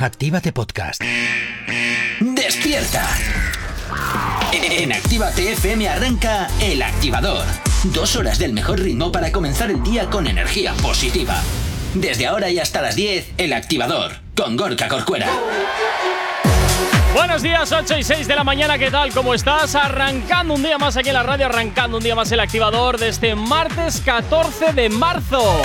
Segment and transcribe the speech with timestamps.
[0.00, 1.02] Actívate Podcast.
[2.20, 3.04] ¡Despierta!
[4.52, 7.44] En Actívate FM arranca El Activador.
[7.82, 11.42] Dos horas del mejor ritmo para comenzar el día con energía positiva.
[11.94, 15.26] Desde ahora y hasta las 10, El Activador, con Gorka Corcuera.
[17.12, 19.12] Buenos días, 8 y 6 de la mañana, ¿qué tal?
[19.12, 19.74] ¿Cómo estás?
[19.74, 23.08] Arrancando un día más aquí en la radio, arrancando un día más el activador de
[23.08, 25.60] este martes 14 de marzo.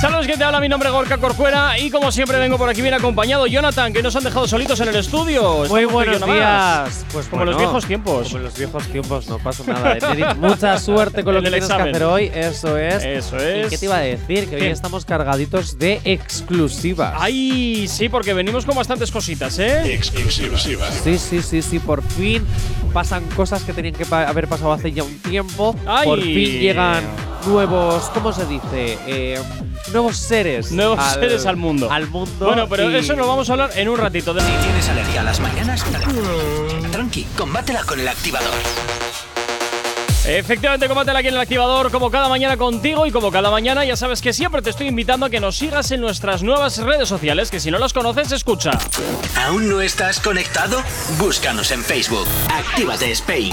[0.00, 2.82] Saludos, que te habla mi nombre es Gorka Corcuera y como siempre vengo por aquí
[2.82, 5.64] bien acompañado Jonathan, que nos han dejado solitos en el estudio.
[5.70, 7.06] Muy buenos días.
[7.10, 8.28] Pues como los viejos tiempos.
[8.28, 10.34] Como los viejos tiempos, no pasa nada.
[10.34, 13.02] mucha suerte con lo que tienes que hacer hoy, eso es.
[13.04, 13.66] Eso es.
[13.66, 14.50] ¿Y qué te iba a decir?
[14.50, 17.14] Que hoy estamos cargaditos de exclusivas.
[17.16, 19.94] Ay, sí, porque venimos con bastantes cositas, ¿eh?
[19.94, 21.00] Exclusivas.
[21.02, 22.44] Sí, sí, sí, sí, por fin
[22.92, 25.74] pasan cosas que tenían que haber pasado hace ya un tiempo.
[25.86, 26.06] Ay.
[26.06, 27.02] Por fin llegan
[27.46, 28.98] nuevos, ¿cómo se dice?
[29.06, 29.38] Eh,
[29.96, 30.72] nuevos seres.
[30.72, 31.90] Nuevos seres al mundo.
[31.90, 32.44] Al mundo.
[32.44, 34.38] Bueno, pero eso lo vamos a hablar en un ratito.
[34.38, 35.82] Si tienes alergia a las mañanas,
[36.92, 38.52] tranqui, combátela con el activador.
[40.26, 43.96] Efectivamente, combátela aquí en el activador, como cada mañana contigo y como cada mañana ya
[43.96, 47.50] sabes que siempre te estoy invitando a que nos sigas en nuestras nuevas redes sociales,
[47.50, 48.72] que si no las conoces, escucha.
[49.46, 50.82] ¿Aún no estás conectado?
[51.16, 53.52] Búscanos en Facebook, Actívate Spain.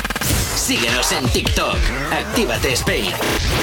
[0.71, 1.75] Síguenos en TikTok.
[2.13, 3.11] Actívate Spain.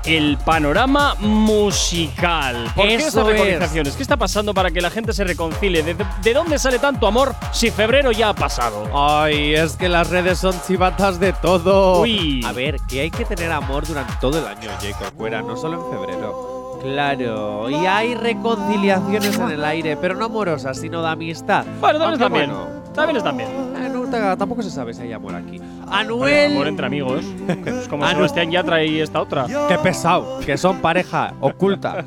[0.06, 2.72] el panorama musical.
[2.76, 3.26] ¿Por qué estas es.
[3.26, 3.96] reconciliaciones?
[3.96, 5.84] ¿Qué está pasando para que la gente se reconcilie?
[5.84, 8.90] ¿De, de dónde sale tanto amor si febrero ya ha pasado?
[8.94, 12.02] Ay, es que las redes son chivatas de todo.
[12.02, 12.42] Uy.
[12.46, 15.84] A ver, que hay que tener amor durante todo el año, Jacob Fuera, no solo
[15.86, 16.80] en febrero.
[16.82, 21.64] Claro, y hay reconciliaciones en el aire, pero no amorosas, sino de amistad.
[21.80, 23.50] Bueno, también Aunque bueno, También están bien.
[23.50, 25.62] eh, no, ta- tampoco se sabe si hay amor aquí.
[25.94, 26.52] Anuel.
[26.54, 27.24] amor entre amigos.
[27.66, 29.46] Es como Anu- Sebastián Yatra y esta otra.
[29.68, 32.04] Qué pesado, que son pareja oculta.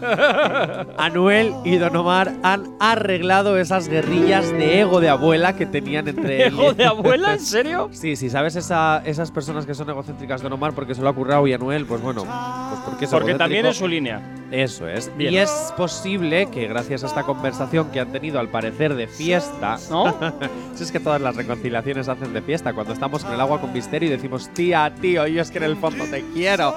[0.99, 6.49] Anuel y Don Omar han arreglado esas guerrillas de ego de abuela que tenían entre
[6.49, 6.77] ¿Hijo ellos.
[6.77, 7.33] de abuela?
[7.35, 7.91] ¿En serio?
[7.97, 11.15] Sí, sí, ¿sabes esa- esas personas que son egocéntricas Don Omar porque se lo ha
[11.15, 11.87] currado y Anuel?
[11.87, 14.21] Pues bueno, pues porque es Porque también es su línea.
[14.51, 15.11] Eso es.
[15.17, 15.33] Bien.
[15.33, 19.77] Y es posible que gracias a esta conversación que han tenido al parecer de fiesta,
[19.91, 20.15] ¿No?
[20.75, 23.73] si es que todas las reconciliaciones hacen de fiesta, cuando estamos con el agua con
[23.77, 26.75] misterio y decimos, tía, tío, yo es que en el fondo te quiero.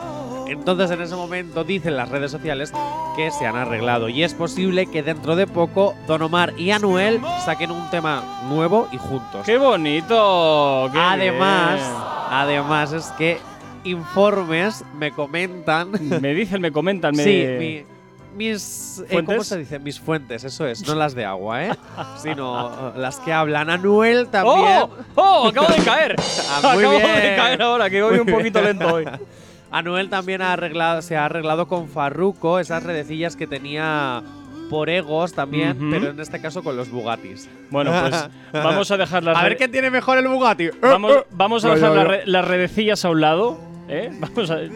[0.48, 2.72] Entonces en ese momento dicen las redes sociales
[3.16, 7.22] que se han arreglado y es posible que dentro de poco Don Omar y Anuel
[7.46, 9.46] saquen un tema nuevo y juntos.
[9.46, 10.90] ¡Qué bonito!
[10.92, 11.94] qué además, bien.
[12.32, 13.38] además es que
[13.84, 17.24] informes me comentan Me dicen, me comentan, me.
[17.24, 17.99] Sí, mi-
[18.36, 19.00] mis.
[19.10, 19.48] eh, ¿Cómo ¿Fuentes?
[19.48, 19.80] se dice?
[19.80, 20.88] Mis fuentes, eso es.
[20.88, 21.72] No las de agua, ¿eh?
[22.22, 23.70] Sino eh, las que hablan.
[23.70, 24.58] Anuel también.
[24.60, 24.90] ¡Oh!
[25.16, 25.48] ¡Oh!
[25.48, 26.16] Acabo de caer.
[26.52, 27.36] Ah, muy acabo de bien.
[27.36, 29.06] caer ahora, que voy un poquito lento hoy.
[29.72, 34.24] Anuel también ha arreglado, se ha arreglado con Farruko esas redecillas que tenía
[34.70, 35.92] por egos también, Ujú.
[35.92, 37.48] pero en este caso con los Bugattis.
[37.70, 39.38] Bueno, pues vamos a dejar las.
[39.38, 40.70] A ver quién tiene mejor el Bugatti.
[40.82, 43.60] Vamos, vamos a dejar re- las redecillas a un lado.
[43.90, 44.12] ¿Eh?
[44.20, 44.62] Vamos a.
[44.62, 44.72] ¿Eh?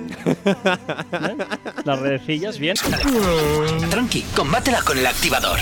[1.86, 2.76] Las redecillas, bien.
[3.90, 5.60] Tranqui, combátela con el activador.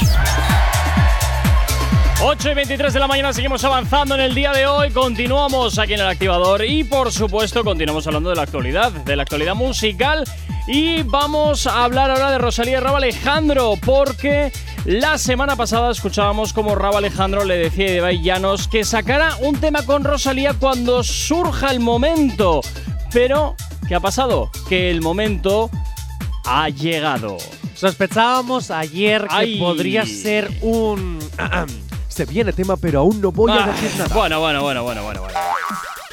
[2.24, 5.96] 8 y 23 de la mañana seguimos avanzando en el día de hoy, continuamos aquí
[5.96, 10.24] en el activador y por supuesto continuamos hablando de la actualidad, de la actualidad musical
[10.68, 14.52] y vamos a hablar ahora de Rosalía y Rabo Alejandro porque
[14.86, 19.60] la semana pasada escuchábamos como Rabo Alejandro le decía a Ibai Llanos que sacara un
[19.60, 22.62] tema con Rosalía cuando surja el momento,
[23.14, 23.56] pero
[23.88, 24.50] ¿qué ha pasado?
[24.70, 25.70] Que el momento
[26.46, 27.38] ha llegado.
[27.76, 29.60] Sospechábamos ayer que Ay.
[29.60, 31.20] podría ser un.
[32.08, 34.14] Se viene tema, pero aún no voy a Ah, decir nada.
[34.14, 35.40] Bueno, bueno, bueno, bueno, bueno, bueno.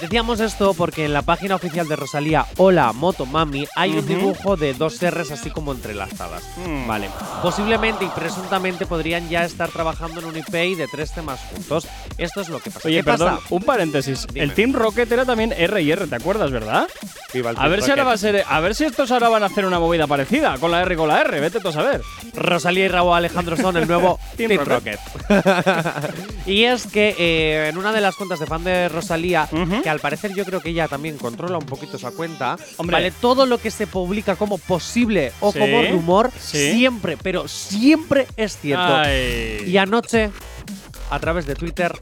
[0.00, 4.72] Decíamos esto porque en la página oficial de Rosalía, Hola Motomami, hay un dibujo de
[4.74, 6.44] dos R's así como entrelazadas.
[6.64, 6.86] Mm.
[6.86, 7.10] Vale.
[7.42, 11.88] Posiblemente y presuntamente podrían ya estar trabajando en un IP de tres temas juntos.
[12.16, 12.86] Esto es lo que pasa.
[12.88, 13.46] Oye, ¿Qué perdón, pasa?
[13.50, 14.26] un paréntesis.
[14.32, 14.44] Dime.
[14.44, 16.86] El Team Rocket era también R y R, ¿te acuerdas, verdad?
[17.34, 18.44] Viva el A ver si ahora va a ser.
[18.48, 20.96] A ver si estos ahora van a hacer una movida parecida con la R y
[20.96, 22.02] con la R, vete tú a saber.
[22.34, 25.00] Rosalía y Raúl Alejandro son el nuevo Team Team, Rocket.
[25.28, 26.14] Rocket.
[26.46, 29.48] y es que eh, en una de las cuentas de fan de Rosalía.
[29.88, 32.92] Que al parecer yo creo que ella también controla un poquito esa cuenta, Hombre.
[32.92, 36.72] vale, todo lo que se publica como posible o Sí, como rumor, sí.
[36.72, 38.84] siempre, pero siempre es cierto.
[38.96, 39.64] Ay.
[39.66, 40.30] Y anoche,
[41.08, 41.98] a través de Twitter,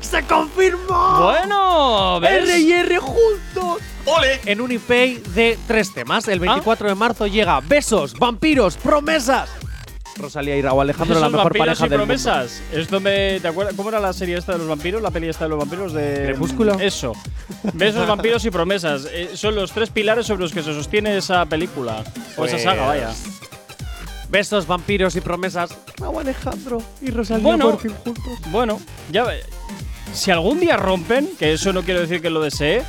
[0.00, 1.20] ¡se confirmó!
[1.24, 2.48] Bueno, ¿ves?
[2.48, 3.82] R y R juntos.
[4.06, 4.40] ¡Ole!
[4.46, 4.88] En un IP
[5.34, 6.28] de tres temas.
[6.28, 9.50] El 24 de marzo llega Besos, Vampiros, Promesas.
[10.18, 12.14] Rosalía y Raúl Alejandro, la mejor pareja y del mundo.
[12.14, 12.62] promesas.
[12.72, 13.38] Esto me.
[13.40, 13.74] ¿Te acuerdas?
[13.74, 15.02] ¿Cómo era la serie esta de los vampiros?
[15.02, 16.24] La peli esta de los vampiros de.
[16.26, 16.78] ¿Crepúsculo?
[16.80, 17.12] Eso.
[17.74, 19.06] Besos, vampiros y promesas.
[19.12, 22.02] Eh, son los tres pilares sobre los que se sostiene esa película.
[22.36, 23.10] O esa Pues- saga, vaya.
[24.28, 25.70] Besos, vampiros y promesas.
[25.98, 27.70] Raúl Alejandro y Rosalía Bueno.
[27.70, 28.24] por fin juntos.
[28.50, 28.80] Bueno,
[29.12, 29.24] ya
[30.12, 32.82] Si algún día rompen, que eso no quiero decir que lo desee,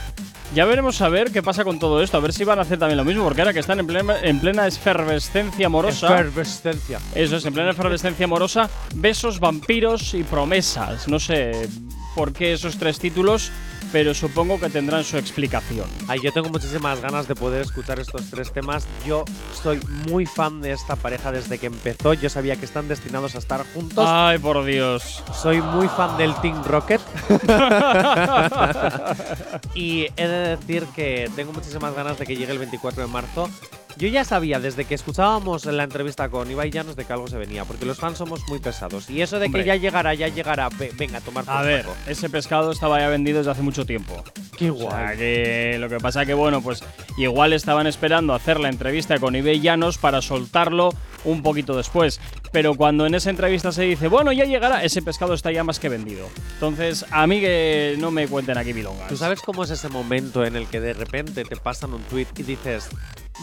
[0.54, 2.18] ya veremos a ver qué pasa con todo esto.
[2.18, 4.20] A ver si van a hacer también lo mismo, porque ahora que están en plena,
[4.22, 6.08] en plena efervescencia amorosa.
[6.08, 7.00] Efervescencia.
[7.14, 11.08] Eso es, en plena efervescencia amorosa, besos, vampiros y promesas.
[11.08, 11.68] No sé
[12.16, 13.52] por qué esos tres títulos,
[13.92, 15.88] pero supongo que tendrán su explicación.
[16.08, 18.88] Ay, yo tengo muchísimas ganas de poder escuchar estos tres temas.
[19.06, 19.26] Yo
[19.62, 19.80] soy
[20.10, 22.14] muy fan de esta pareja desde que empezó.
[22.14, 24.06] Yo sabía que están destinados a estar juntos.
[24.08, 25.24] Ay, por Dios.
[25.34, 27.02] Soy muy fan del Team Rocket.
[29.76, 33.50] y he de decir que tengo muchísimas ganas de que llegue el 24 de marzo.
[33.98, 37.38] Yo ya sabía desde que escuchábamos la entrevista con Ibai Llanos de que algo se
[37.38, 39.10] venía, porque los fans somos muy pesados.
[39.10, 39.62] Y eso de Hombre.
[39.64, 41.96] que ya llegará, ya llegará, ve- venga, a tomar por A ver, saco.
[42.06, 44.24] ese pescado estaba ya vendido desde hace mucho tiempo.
[44.56, 46.84] Qué O sea, que lo que pasa que, bueno, pues
[47.18, 50.94] igual estaban esperando hacer la entrevista con Ibai Llanos para soltarlo
[51.26, 52.20] un poquito después.
[52.52, 55.80] Pero cuando en esa entrevista se dice, bueno, ya llegará, ese pescado está ya más
[55.80, 56.28] que vendido.
[56.54, 59.08] Entonces, a mí que no me cuenten aquí milongas.
[59.08, 62.28] ¿Tú sabes cómo es ese momento en el que de repente te pasan un tweet
[62.38, 62.90] y dices,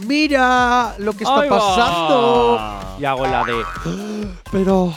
[0.06, 2.96] mira lo que está pasando?
[2.98, 3.64] Y hago la de,
[4.50, 4.94] pero...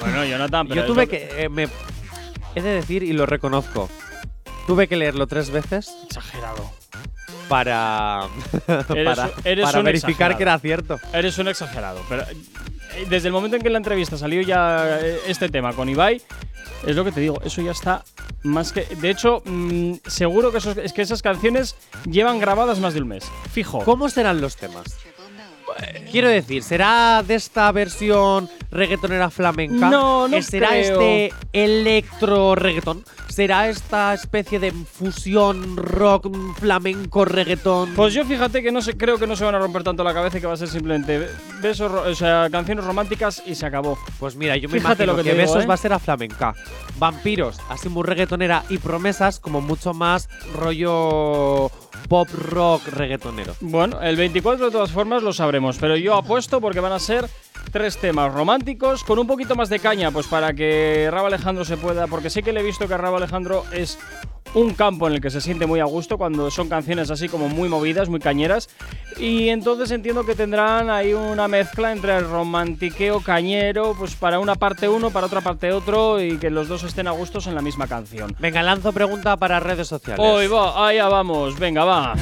[0.00, 1.44] Bueno, Jonathan, pero Yo tuve que...
[1.44, 1.68] eh, me,
[2.54, 3.88] he de decir, y lo reconozco,
[4.66, 5.94] tuve que leerlo tres veces.
[6.06, 6.70] Exagerado.
[7.52, 8.20] Para,
[8.66, 10.36] Eres- para, eres para un verificar exagerado.
[10.38, 11.00] que era cierto.
[11.12, 12.00] Eres un exagerado.
[12.08, 15.72] Pero eh, desde el momento en que en la entrevista salió ya eh, este tema
[15.74, 16.20] con Ibai,
[16.86, 18.02] es lo que te digo, eso ya está
[18.42, 18.82] más que.
[18.96, 21.76] De hecho, mm, seguro que, esos- es que esas canciones
[22.10, 23.24] llevan grabadas más de un mes.
[23.52, 23.80] Fijo.
[23.84, 24.84] ¿Cómo serán los temas?
[26.10, 29.88] Quiero decir, ¿será de esta versión reggaetonera flamenca?
[29.88, 31.00] No, no ¿Será creo.
[31.00, 33.04] este electro reggaetón?
[33.28, 36.28] ¿Será esta especie de fusión rock
[36.58, 37.90] flamenco reggaetón?
[37.94, 40.12] Pues yo fíjate que no sé, creo que no se van a romper tanto la
[40.12, 41.28] cabeza y que va a ser simplemente
[41.62, 43.98] besos, ro- o sea, canciones románticas y se acabó.
[44.18, 45.66] Pues mira, yo me Fíjate imagino lo que que, te digo, Besos ¿eh?
[45.66, 46.54] va a ser a flamenca.
[46.98, 48.64] Vampiros, así muy reggaetonera.
[48.68, 51.70] Y Promesas, como mucho más rollo
[52.08, 53.54] pop rock reggaetonero.
[53.60, 57.28] Bueno, el 24 de todas formas lo sabremos, pero yo apuesto porque van a ser
[57.70, 61.76] tres temas románticos con un poquito más de caña, pues para que Rabo Alejandro se
[61.76, 63.98] pueda, porque sé que le he visto que Rabo Alejandro es
[64.54, 67.48] un campo en el que se siente muy a gusto cuando son canciones así como
[67.48, 68.68] muy movidas, muy cañeras,
[69.18, 74.54] y entonces entiendo que tendrán ahí una mezcla entre el romantiqueo cañero, pues para una
[74.54, 77.62] parte uno, para otra parte otro, y que los dos estén a gustos en la
[77.62, 78.34] misma canción.
[78.38, 80.24] Venga, lanzo pregunta para redes sociales.
[80.24, 82.14] Hoy va, allá vamos, venga, va.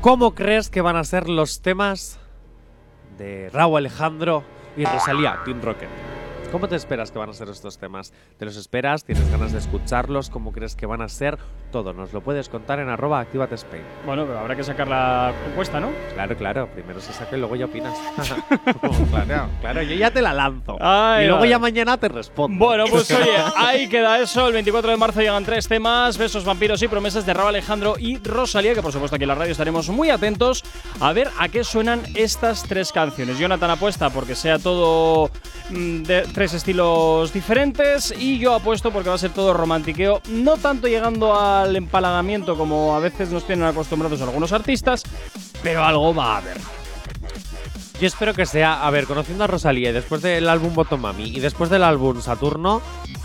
[0.00, 2.18] ¿Cómo crees que van a ser los temas
[3.18, 4.44] de Raúl Alejandro
[4.76, 6.09] y Rosalía, Team Rocket?
[6.50, 8.12] ¿Cómo te esperas que van a ser estos temas?
[8.36, 9.04] ¿Te los esperas?
[9.04, 10.30] ¿Tienes ganas de escucharlos?
[10.30, 11.38] ¿Cómo crees que van a ser?
[11.70, 13.84] Todo nos lo puedes contar en arroba Actívate Spain.
[14.04, 15.90] Bueno, pero habrá que sacar la encuesta, ¿no?
[16.14, 16.68] Claro, claro.
[16.74, 17.96] Primero se saca y luego ya opinas.
[19.10, 19.82] claro, claro.
[19.82, 20.76] Yo ya te la lanzo.
[20.80, 22.58] Ay, y luego ya mañana te respondo.
[22.58, 24.48] Bueno, pues oye, ahí queda eso.
[24.48, 28.18] El 24 de marzo llegan tres temas: Besos, vampiros y promesas de Rabo Alejandro y
[28.18, 28.74] Rosalía.
[28.74, 30.64] Que por supuesto aquí en la radio estaremos muy atentos
[30.98, 33.38] a ver a qué suenan estas tres canciones.
[33.38, 35.30] Jonathan apuesta porque sea todo
[35.70, 38.14] mm, de tres estilos diferentes.
[38.18, 40.22] Y yo apuesto porque va a ser todo romantiqueo.
[40.30, 45.02] No tanto llegando al empalagamiento como a veces nos tienen acostumbrados algunos artistas,
[45.62, 46.56] pero algo va a haber.
[48.00, 51.40] Yo espero que sea, a ver, conociendo a Rosalía y después del álbum Botomami y
[51.40, 52.80] después del álbum Saturno,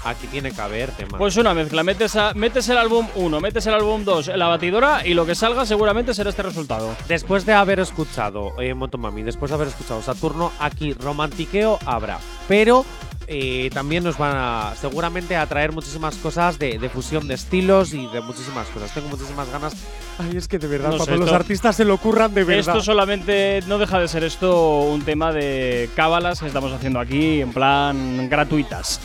[0.06, 1.18] aquí tiene que haber tema.
[1.18, 4.48] Pues una mezcla, metes, a- metes el álbum 1, metes el álbum 2 en la
[4.48, 6.96] batidora y lo que salga seguramente será este resultado.
[7.08, 12.20] Después de haber escuchado eh, Motomami, después de haber escuchado Saturno, aquí romantiqueo habrá.
[12.48, 12.86] Pero
[13.28, 17.92] eh, también nos van a seguramente a traer muchísimas cosas de, de fusión de estilos
[17.96, 18.94] y de muchísimas cosas.
[18.94, 19.74] Tengo muchísimas ganas.
[20.20, 22.44] Ay, es que de verdad, No sé, cuando los esto- artistas se lo ocurran de
[22.44, 22.76] verdad.
[22.76, 27.42] Esto solamente no deja de ser esto un tema de cábalas que estamos haciendo aquí
[27.42, 29.02] en plan gratuitas.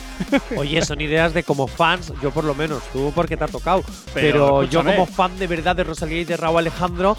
[0.55, 3.81] Oye, son ideas de como fans, yo por lo menos, tú porque te ha tocado.
[4.13, 7.15] Pero, Pero, yo como fan de verdad de Rosalía y de Raúl Alejandro,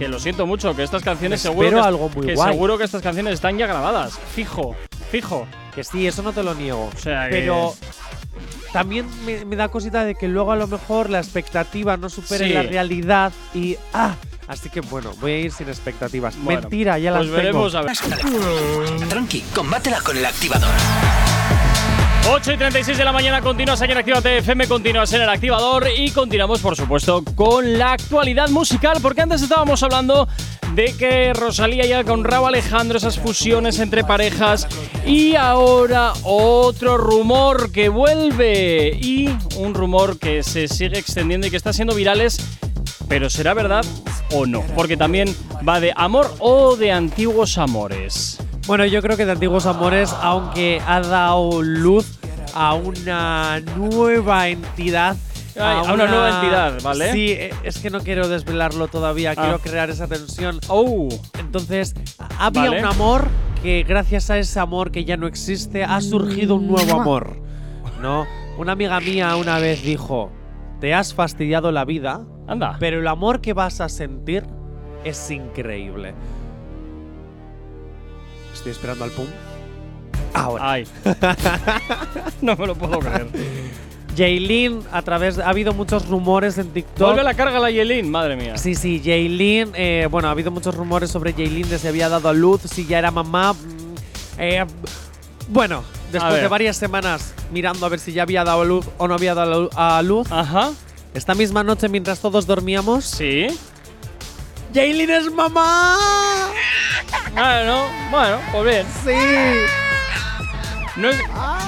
[0.00, 2.52] Que lo siento mucho, que estas canciones seguro que, algo muy que guay.
[2.52, 4.18] seguro que estas canciones están ya grabadas.
[4.34, 4.74] Fijo,
[5.12, 5.46] fijo.
[5.74, 6.90] que sí, eso no te lo niego.
[6.94, 7.74] O sea que- Pero
[8.72, 12.48] también me, me da cosita de que luego a lo mejor la expectativa no supere
[12.48, 12.52] Sí.
[12.52, 14.16] la realidad y ah,
[14.48, 16.34] así que bueno, voy a ir sin expectativas.
[16.42, 17.84] Bueno, Mentira, ya las Pues veremos tengo.
[17.84, 19.08] a ver.
[19.08, 20.68] Tranqui, combátela con el activador.
[22.28, 25.86] 8 y 36 de la mañana continúas aquí en Actívate FM, continúas en el activador
[25.96, 30.26] y continuamos, por supuesto, con la actualidad musical, porque antes estábamos hablando
[30.74, 34.66] de que Rosalía ya con Raúl Alejandro, esas fusiones entre parejas,
[35.06, 41.56] y ahora otro rumor que vuelve y un rumor que se sigue extendiendo y que
[41.56, 42.38] está siendo virales.
[43.08, 43.84] Pero ¿será verdad
[44.32, 44.62] o no?
[44.74, 45.34] Porque también
[45.66, 48.38] va de amor o de antiguos amores.
[48.66, 52.15] Bueno, yo creo que de Antiguos Amores, aunque ha dado luz
[52.58, 55.14] a una nueva entidad.
[55.58, 57.12] Ay, a una nueva entidad, ¿vale?
[57.12, 59.34] Sí, eh, es que no quiero desvelarlo todavía, Ah.
[59.42, 60.58] quiero crear esa tensión.
[60.68, 61.08] Oh,
[61.38, 61.94] Entonces,
[62.38, 62.80] había Vale.
[62.80, 63.28] un amor
[63.62, 67.38] que gracias a ese amor que ya no existe ha surgido un nuevo amor.
[68.00, 68.26] ¿No?
[68.58, 70.30] Una amiga mía una vez dijo,
[70.80, 72.76] te has fastidiado la vida, anda.
[72.78, 74.44] pero el amor que vas a sentir
[75.04, 76.14] es increíble.
[78.54, 79.26] Estoy esperando al pum.
[80.36, 80.70] Ahora.
[80.72, 80.86] Ay.
[82.42, 83.26] no me lo puedo creer.
[84.16, 85.38] Jaylin, a través.
[85.38, 87.08] Ha habido muchos rumores en TikTok.
[87.08, 88.56] Vuelve la carga la Yelin, madre mía.
[88.56, 89.72] Sí, sí, Jaylin.
[89.74, 92.86] eh, bueno, ha habido muchos rumores sobre Jaylin de si había dado a luz, si
[92.86, 93.52] ya era mamá.
[93.52, 93.94] mm,
[94.38, 94.64] eh,
[95.48, 99.06] bueno, después de varias semanas mirando a ver si ya había dado a luz o
[99.06, 100.70] no había dado a luz, Ajá.
[101.14, 103.46] esta misma noche mientras todos dormíamos, Sí.
[104.74, 105.96] ¡Jaylin es mamá!
[107.32, 108.86] Bueno, bueno, pues bien.
[109.04, 109.85] Sí.
[110.96, 111.08] No,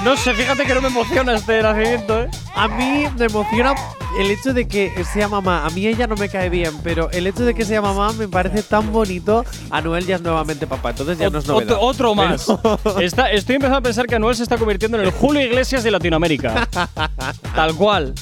[0.03, 2.29] no sé, fíjate que no me emociona este nacimiento, ¿eh?
[2.55, 3.75] A mí me emociona
[4.17, 5.65] el hecho de que sea mamá.
[5.65, 8.27] A mí ella no me cae bien, pero el hecho de que sea mamá me
[8.27, 9.45] parece tan bonito.
[9.69, 11.77] Anuel ya es nuevamente papá, entonces ya no es novedad.
[11.77, 12.47] otro, otro más.
[13.01, 15.91] Está, estoy empezando a pensar que Anuel se está convirtiendo en el Julio Iglesias de
[15.91, 16.67] Latinoamérica.
[17.55, 18.13] Tal cual.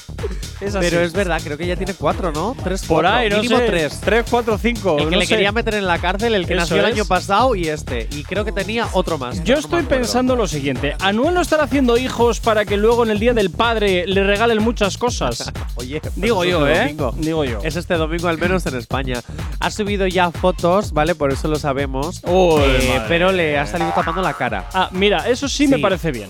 [0.62, 0.88] Es así.
[0.90, 2.56] Pero es verdad, creo que ya tiene cuatro, ¿no?
[2.64, 3.66] Tres, Por cuatro, ahí, no mínimo sé.
[3.68, 4.00] tres.
[4.02, 4.98] 3, 4, 5.
[5.00, 6.94] El que le quería meter en la cárcel, el que Eso nació el es.
[6.94, 8.08] año pasado y este.
[8.12, 9.44] Y creo que tenía otro más.
[9.44, 10.02] Yo no estoy me acuerdo.
[10.04, 10.96] pensando lo siguiente.
[11.00, 14.62] ¿Anuel no estará haciendo hijos para que luego en el Día del Padre le regalen
[14.64, 15.52] muchas cosas?
[15.76, 16.84] Oye, pero Digo es yo, este ¿eh?
[16.96, 17.14] domingo.
[17.18, 17.60] Digo yo.
[17.64, 19.22] Es este domingo, al menos en España.
[19.60, 21.14] Ha subido ya fotos, ¿vale?
[21.16, 22.22] Por eso lo sabemos.
[22.24, 24.68] Uy, Eh, madre pero le ha salido tapando la cara.
[24.74, 25.82] Ah, mira, eso sí, me Sí.
[25.82, 26.30] parece bien.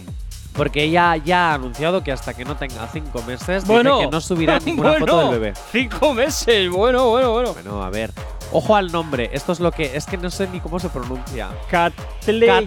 [0.58, 4.08] Porque ella ya ha anunciado que hasta que no tenga cinco meses, dice Bueno, que
[4.08, 5.54] no subirá ninguna bueno, foto del bebé.
[5.72, 7.54] Cinco meses, bueno, bueno, bueno.
[7.54, 8.12] Bueno, a ver.
[8.52, 9.30] Ojo al nombre.
[9.34, 9.96] Esto es lo que.
[9.96, 11.50] Es que no sé ni cómo se pronuncia.
[11.70, 12.64] Catleya.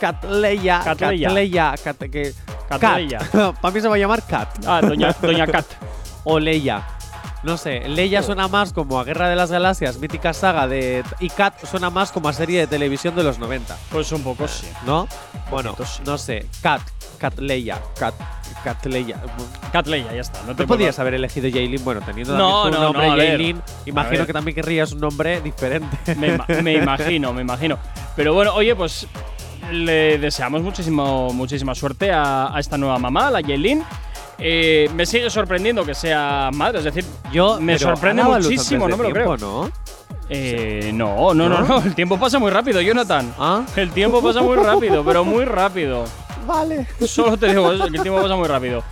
[0.00, 0.80] Catleya.
[0.84, 1.74] Catleya.
[2.68, 3.20] Catleya.
[3.60, 4.48] Para mí se va a llamar Cat.
[4.66, 5.66] Ah, doña, doña Cat.
[6.24, 6.86] O Leia.
[7.42, 11.04] No sé, Leia suena más como a Guerra de las Galaxias, mítica saga de.
[11.20, 14.48] Y Cat suena más como a serie de televisión de los 90, Pues un poco
[14.48, 14.66] sí.
[14.84, 15.06] ¿no?
[15.50, 16.02] Bueno, sí.
[16.04, 16.46] no sé.
[16.60, 16.82] Cat.
[17.18, 17.80] Cat Leia.
[17.98, 18.14] Cat.
[18.64, 19.16] Cat Leia.
[19.72, 20.40] Catleya, ya está.
[20.42, 21.84] No te ¿Tú podías haber elegido Jaylin?
[21.84, 23.16] Bueno, teniendo No, también no, nombre no.
[23.16, 25.96] Jaylin, imagino que también querrías un nombre diferente.
[26.16, 27.78] Me, ima- me imagino, me imagino.
[28.16, 29.06] Pero bueno, oye, pues
[29.70, 33.82] le deseamos muchísimo, muchísima suerte a, a esta nueva mamá, la Yailin.
[34.38, 39.04] Eh, me sigue sorprendiendo que sea madre, es decir, Yo me sorprende muchísimo, no me
[39.04, 39.36] lo creo.
[39.36, 39.70] ¿no?
[40.28, 41.66] Eh, no, no, no, ¿No?
[41.66, 43.32] no, el tiempo pasa muy rápido, Jonathan.
[43.38, 46.04] Ah, El tiempo pasa muy rápido, pero muy rápido.
[46.46, 46.86] Vale.
[47.06, 48.82] Solo te digo eso, que el tiempo pasa muy rápido.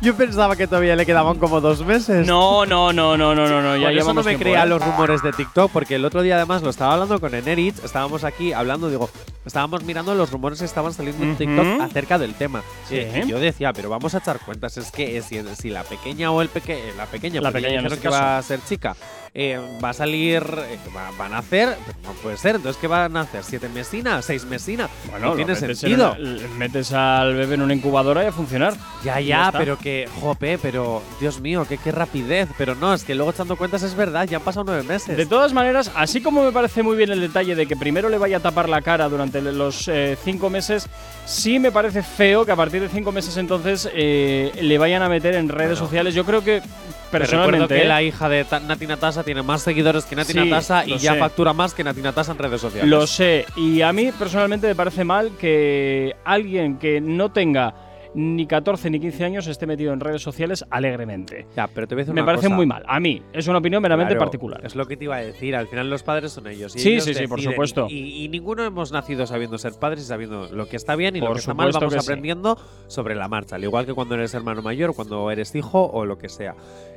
[0.00, 2.26] Yo pensaba que todavía le quedaban como dos meses.
[2.26, 3.76] No, no, no, no, no, no, no.
[3.76, 4.66] Ya Por eso no me tiempo, creía ¿eh?
[4.66, 8.24] los rumores de TikTok, porque el otro día además lo estaba hablando con Enerich, estábamos
[8.24, 9.10] aquí hablando, digo,
[9.44, 11.36] estábamos mirando los rumores que estaban saliendo en.
[11.36, 12.62] TikTok acerca del tema.
[12.88, 12.96] Sí.
[12.98, 16.40] Eh, yo decía, pero vamos a echar cuentas, es que si, si la pequeña o
[16.42, 18.22] el pequeño, la pequeña, La pequeña dijeron este que caso.
[18.22, 18.96] va a ser chica,
[19.32, 21.68] eh, va a salir, eh, va, van a hacer,
[22.02, 23.44] no puede ser, entonces ¿qué van a hacer?
[23.44, 24.24] ¿Siete mesinas?
[24.24, 24.90] ¿Seis mesinas?
[25.10, 26.16] Bueno, no tiene metes sentido.
[26.18, 28.74] una- metes al bebé en una incubadora y a funcionar.
[29.04, 32.48] Ya, ya, pero que, jope, pero Dios mío, qué, qué rapidez.
[32.58, 35.16] Pero no, es que luego echando cuentas es verdad, ya han pasado nueve meses.
[35.16, 38.18] De todas maneras, así como me parece muy bien el detalle de que primero le
[38.18, 40.86] vaya a tapar la cara durante los eh, cinco meses,
[41.24, 45.08] sí me parece feo que a partir de cinco meses entonces eh, le vayan a
[45.08, 46.14] meter en redes sociales.
[46.14, 47.74] Yo creo que Te recuerdo personalmente.
[47.76, 47.86] que ¿eh?
[47.88, 51.18] la hija de Nati Natasa tiene más seguidores que Nati Sí, Natasa y ya sé.
[51.18, 52.88] factura más que Nati Natasa en redes sociales.
[52.90, 53.46] Lo sé.
[53.56, 57.74] Y a mí personalmente me parece mal que alguien que no tenga
[58.14, 61.46] ni 14 ni 15 años esté metido en redes sociales alegremente.
[61.56, 62.56] Ya, pero te voy a decir Me una parece cosa.
[62.56, 62.82] muy mal.
[62.86, 64.60] A mí, es una opinión meramente Claro, particular.
[64.64, 65.54] Es lo que te iba a decir.
[65.54, 66.74] Al final los padres son ellos.
[66.76, 67.86] Y Sí, ellos sí, sí, por supuesto.
[67.88, 71.20] Y, y ninguno hemos nacido sabiendo ser padres y sabiendo lo que está bien y
[71.20, 71.70] lo Por que está mal.
[71.72, 72.06] Vamos que sí.
[72.06, 73.56] aprendiendo sobre la marcha.
[73.56, 76.54] Al igual que cuando eres hermano mayor, cuando eres hijo o lo que sea.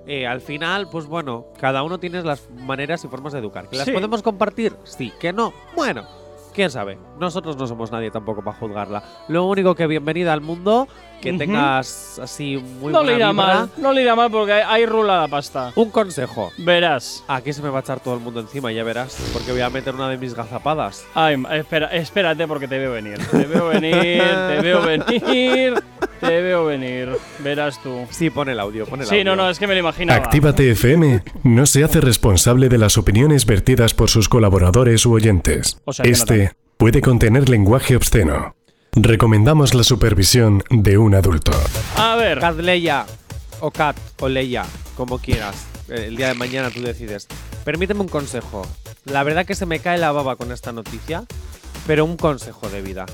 [0.07, 3.69] Eh, al final, pues bueno, cada uno tiene las maneras y formas de educar.
[3.69, 3.91] ¿Que las Sí.
[3.91, 4.73] podemos compartir?
[4.83, 5.11] Sí.
[5.19, 5.53] ¿Que no?
[5.75, 6.05] Bueno.
[6.53, 6.99] ¿Quién sabe?
[7.19, 9.03] Nosotros no somos nadie tampoco para juzgarla.
[9.27, 10.87] Lo único que bienvenida al mundo,
[11.23, 13.45] que tengas así muy no buena le irá vibra.
[13.45, 15.71] mal, no le irá mal porque hay, hay rula la pasta.
[15.75, 16.51] Un consejo.
[16.57, 17.23] Verás.
[17.27, 19.69] Aquí se me va a echar todo el mundo encima, ya verás, porque voy a
[19.69, 21.05] meter una de mis gazapadas.
[21.13, 23.17] Ay, espera, espérate porque te veo venir.
[23.31, 25.73] Te veo venir, te veo venir,
[26.19, 27.09] te veo venir.
[27.39, 28.05] Verás tú.
[28.09, 29.25] Sí, pon el audio, pon el Sí, audio.
[29.25, 30.23] no, no, es que me lo imaginaba.
[30.23, 35.79] Actívate FM no se hace responsable de las opiniones vertidas por sus colaboradores u oyentes.
[35.85, 38.55] O sea no este puede contener lenguaje obsceno.
[38.95, 41.51] Recomendamos la supervisión de un adulto.
[41.97, 43.05] A ver, Cat Leia,
[43.59, 45.55] o Cat, o Leia, como quieras.
[45.89, 47.27] Eh, El día de mañana tú decides.
[47.65, 48.67] Permíteme un consejo.
[49.05, 51.23] La verdad que se me cae la baba con esta noticia,
[51.87, 53.05] pero un consejo de vida.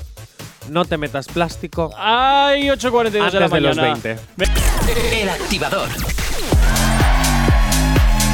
[0.68, 3.98] No te metas plástico hay 8.42 de la antes de los mañana.
[4.36, 5.22] 20.
[5.22, 5.88] El activador.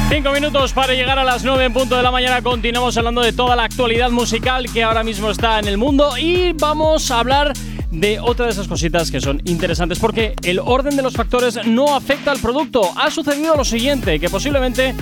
[0.09, 2.41] Cinco minutos para llegar a las 9 en punto de la mañana.
[2.41, 6.53] Continuamos hablando de toda la actualidad musical que ahora mismo está en el mundo y
[6.53, 7.51] vamos a hablar
[7.91, 11.93] de otra de esas cositas que son interesantes porque el orden de los factores no
[11.93, 12.89] afecta al producto.
[12.95, 14.95] Ha sucedido lo siguiente, que posiblemente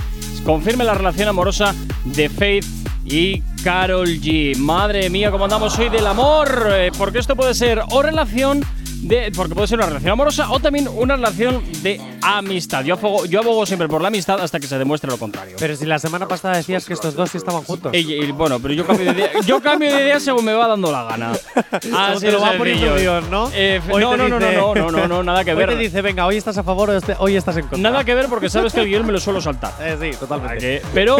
[0.44, 1.72] confirme la relación amorosa
[2.04, 2.66] de Faith
[3.04, 4.56] y Carol G.
[4.56, 8.64] Madre mía, cómo andamos hoy del amor, eh, porque esto puede ser o relación
[9.08, 12.84] de, porque puede ser una relación amorosa o también una relación de amistad.
[12.84, 15.56] Yo abogo, yo abogo siempre por la amistad hasta que se demuestre lo contrario.
[15.58, 17.92] Pero si la semana pasada decías que estos dos sí estaban juntos.
[17.94, 20.66] Y- y, bueno, pero yo cambio de idea, yo cambio de idea según me va
[20.68, 21.32] dando la gana.
[21.96, 22.96] Así lo va poniendo.
[22.96, 23.50] Dios, ¿no?
[23.54, 25.68] Eh, Hoy no, no, no, no, no, no, no, no, nada que Hoy ver.
[25.70, 27.78] te dice, venga, hoy estás a favor o este- hoy estás en contra.
[27.90, 29.72] Nada que ver porque sabes que el guion me lo suelo saltar.
[29.86, 30.82] Eh, sí, totalmente.
[30.94, 31.16] Pero,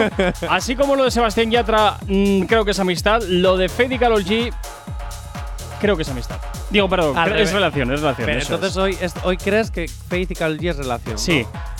[0.49, 3.99] así como lo de Sebastián Yatra, mm, creo que es amistad, lo de Fade y
[3.99, 4.53] Karol G,
[5.81, 6.39] creo que es amistad.
[6.71, 7.49] Digo, perdón, Al creo- revés.
[7.49, 8.27] es relación, es relación.
[8.27, 8.83] Pero eso entonces es.
[8.83, 11.15] hoy, es- hoy crees que Faith y Karol G es relación.
[11.15, 11.19] ¿no?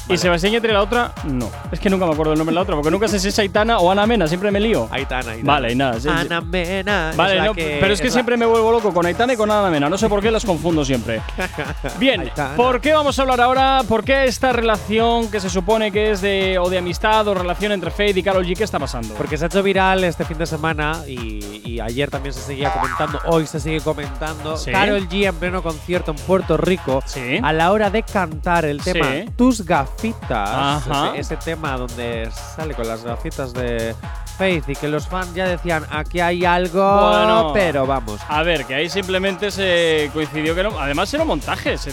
[0.07, 0.13] Sí.
[0.13, 0.19] Y Vale.
[0.19, 1.51] Sebastián Yatra y la otra, no.
[1.73, 3.39] Es que nunca me acuerdo el nombre de la otra, porque nunca sé si es
[3.39, 4.89] Aitana o Ana Mena, siempre me lío.
[4.91, 5.53] Aitana, Aitana.
[5.53, 5.95] Vale, y nada.
[5.95, 6.09] sí, sí.
[6.09, 7.13] Ana Mena.
[7.17, 9.69] Vale, es no, pero es que siempre me vuelvo loco con Aitana y con Ana
[9.69, 9.89] Mena.
[9.89, 11.21] No sé por qué las confundo siempre.
[11.99, 12.55] Bien, Aitana.
[12.57, 13.83] ¿por qué vamos a hablar ahora?
[13.89, 17.73] ¿Por qué esta relación que se supone que es de o de amistad o relación
[17.73, 18.57] entre Faith y Karol G?
[18.57, 19.15] ¿Qué está pasando?
[19.15, 22.73] Porque se ha hecho viral este fin de semana y, y ayer también se seguía
[22.73, 24.57] comentando, hoy se sigue comentando.
[24.57, 24.71] Sí.
[24.71, 27.41] Karol G en pleno concierto en Puerto Rico, Sí.
[27.43, 28.93] a la hora de cantar el Sí.
[28.93, 29.65] tema Tus
[29.97, 33.95] gafitas, ese, ese tema donde sale con las gafitas de
[34.37, 37.51] Faith y que los fans ya decían, aquí hay algo, Bueno.
[37.55, 38.21] pero vamos.
[38.29, 40.79] A ver, que ahí simplemente se coincidió que no.
[40.79, 41.79] Además, era un montaje.
[41.79, 41.91] Se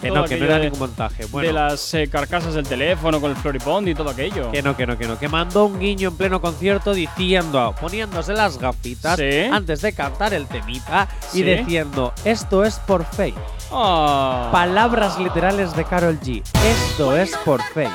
[0.00, 1.24] Que no, que no era de, ningún montaje.
[1.24, 4.50] de Bueno, las eh, carcasas del teléfono con el Floripond y todo aquello.
[4.50, 5.16] Que no, que no, que no.
[5.18, 9.44] Que mandó un guiño en pleno concierto diciendo, poniéndose las gafitas Sí.
[9.52, 11.40] antes de cantar el temita Sí.
[11.40, 13.36] y diciendo, esto es por Faith.
[13.70, 14.48] Ah.
[14.52, 16.42] Palabras literales de Carol G.
[16.64, 17.90] Esto es por Faith.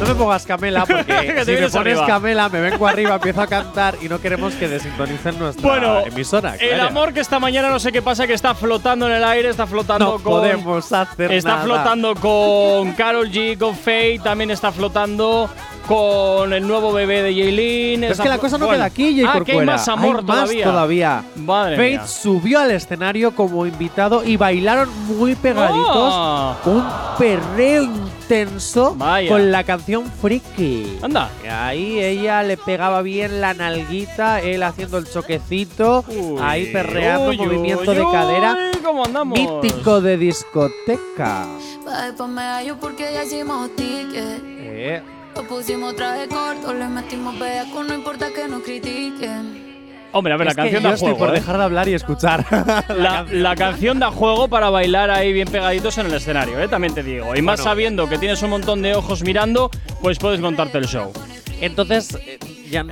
[0.00, 2.06] No me pongas Camela Que porque si me pones arriba.
[2.06, 6.54] Camela me vengo arriba, empiezo a cantar y no queremos que desintonicen nuestra Bueno, emisora.
[6.56, 9.48] El amor que esta mañana no sé qué pasa, que está flotando en el aire,
[9.48, 10.22] está flotando no con.
[10.34, 11.64] podemos hacer Está nada.
[11.64, 15.48] flotando con Carol G, con Faye, también está flotando
[15.86, 18.04] con el nuevo bebé de Jaylin.
[18.04, 20.40] Es que la cosa no queda aquí, Jay Ah, que hay más amor Hay más
[20.44, 20.64] todavía.
[20.64, 21.24] todavía.
[21.36, 22.06] Madre Faith mía.
[22.06, 26.12] subió al escenario como invitado y bailaron muy pegaditos.
[26.14, 26.56] Ah.
[26.64, 26.84] Un
[27.18, 29.28] perreo intenso Vaya.
[29.28, 30.98] con la canción Freaky.
[31.02, 31.30] Anda.
[31.44, 37.30] Y Ahí ella le pegaba bien la nalguita, él haciendo el choquecito, Uy, ahí perreando,
[37.30, 38.56] uy, movimiento uy, de cadera.
[38.84, 39.38] ¿Cómo andamos?
[39.38, 41.46] Mítico de discoteca.
[44.58, 45.02] Eh,
[45.44, 49.64] Pusimos traje corto, le metimos bellaco, no importa que nos critiquen.
[50.12, 51.18] Hombre, a ver, es la que canción yo da estoy juego.
[51.26, 51.38] por ¿eh?
[51.40, 52.44] dejar de hablar y escuchar.
[52.96, 56.68] La, la canción da juego para bailar ahí bien pegaditos en el escenario, ¿eh?
[56.68, 57.36] también te digo.
[57.36, 57.70] Y más Bueno.
[57.70, 59.70] sabiendo que tienes un montón de ojos mirando,
[60.00, 61.12] pues puedes contarte el show.
[61.60, 62.38] Entonces, eh,
[62.70, 62.84] ya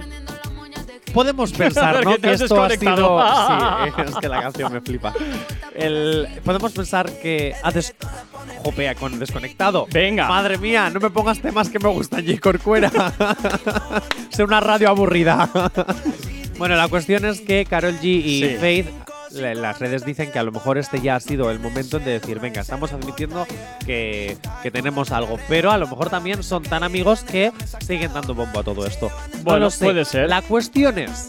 [1.14, 2.16] podemos pensar, ¿no?
[2.18, 3.24] Que esto ha sido.
[3.94, 5.14] Sí, es que la canción me flipa.
[5.74, 7.94] El, podemos pensar que ha des.
[8.62, 9.86] Jopea con desconectado.
[9.92, 10.26] Venga.
[10.28, 12.38] Madre mía, no me pongas temas que me gustan, J.
[12.40, 12.90] Corcuera.
[14.30, 15.48] sé una radio aburrida.
[16.58, 18.56] bueno, la cuestión es que Carol G y Sí.
[18.58, 19.03] Faith.
[19.34, 22.12] Le- Las redes dicen que a lo mejor este ya ha sido el momento de
[22.18, 23.46] decir, venga, estamos admitiendo
[23.86, 27.52] que, que tenemos algo, pero a lo mejor también son tan amigos que
[27.86, 29.10] siguen dando bombo a todo esto.
[29.38, 29.84] No Bueno, lo sé.
[29.84, 30.28] puede ser.
[30.28, 31.28] La cuestión es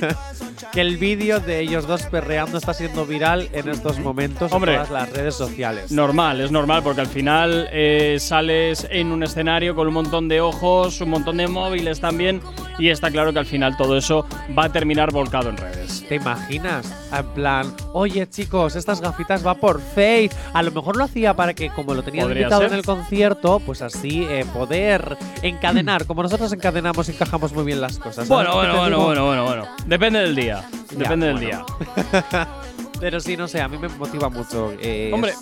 [0.72, 4.72] que el vídeo de ellos dos perreando está siendo viral en estos momentos Hombre.
[4.72, 5.90] en todas las redes sociales.
[5.92, 10.40] Normal, es normal, porque al final eh, sales en un escenario con un montón de
[10.40, 12.40] ojos, un montón de móviles también,
[12.78, 14.26] y está claro que al final todo eso
[14.58, 16.04] va a terminar volcado en redes.
[16.08, 16.86] ¿Te imaginas?
[17.34, 20.32] Plan, oye chicos, estas gafitas va por Faith.
[20.52, 22.72] A lo mejor lo hacía para que, como lo tenían invitado ser.
[22.72, 26.06] en el concierto, pues así eh, poder encadenar.
[26.06, 28.26] Como nosotros encadenamos y encajamos muy bien las cosas.
[28.26, 29.66] ¿sabes Bueno, bueno, bueno, bueno, bueno, bueno.
[29.86, 30.62] Depende del día.
[30.90, 31.66] Depende del bueno.
[31.76, 32.46] día.
[33.00, 34.72] Pero sí, no sé, a mí me motiva mucho.
[34.80, 35.32] eh, Hombre,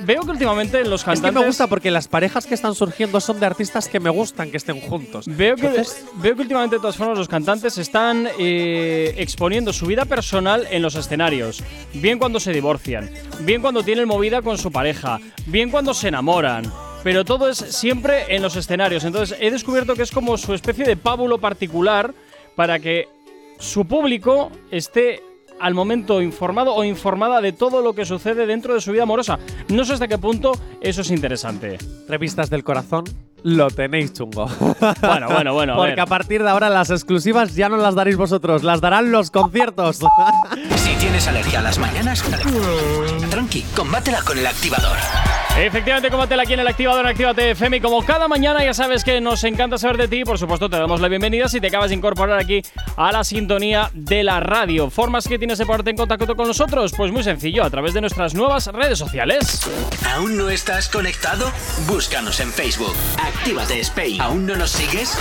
[0.00, 1.32] veo que últimamente los es cantantes.
[1.32, 4.50] que me gusta porque las parejas que están surgiendo son de artistas que me gustan
[4.50, 5.26] que estén juntos.
[5.26, 9.86] Veo que, Entonces- veo que últimamente, de todas formas, los cantantes están eh, exponiendo su
[9.86, 11.62] vida personal en los escenarios.
[11.94, 16.70] Bien cuando se divorcian, bien cuando tienen movida con su pareja, bien cuando se enamoran.
[17.02, 19.04] Pero todo es siempre en los escenarios.
[19.04, 22.14] Entonces he descubierto que es como su especie de pábulo particular
[22.56, 23.08] para que
[23.58, 25.22] su público esté
[25.60, 29.38] al momento informado o informada de todo lo que sucede dentro de su vida amorosa.
[29.68, 31.78] No sé hasta qué punto eso es interesante.
[32.08, 33.04] Revistas del corazón,
[33.42, 34.46] lo tenéis chungo.
[35.00, 35.72] Bueno, bueno, bueno.
[35.74, 36.00] a Porque ver.
[36.00, 40.00] a partir de ahora las exclusivas ya no las daréis vosotros, las darán los conciertos.
[40.76, 42.22] Si tienes alergia a las mañanas,
[43.30, 44.96] tranqui, combátela con el activador.
[45.56, 47.76] Efectivamente, combátela aquí en el activador en Actívate FM.
[47.76, 50.76] Y como cada mañana ya sabes que nos encanta saber de ti, por supuesto te
[50.76, 52.60] damos la bienvenida si te acabas de incorporar aquí
[52.96, 54.90] a la sintonía de la radio.
[54.90, 56.92] ¿Formas que tienes de ponerte en contacto con nosotros?
[56.96, 59.60] Pues muy sencillo, a través de nuestras nuevas redes sociales.
[60.12, 61.50] ¿Aún no estás conectado?
[61.86, 62.94] Búscanos en Facebook.
[63.22, 64.20] Actívate Spain.
[64.20, 65.16] ¿Aún no nos sigues?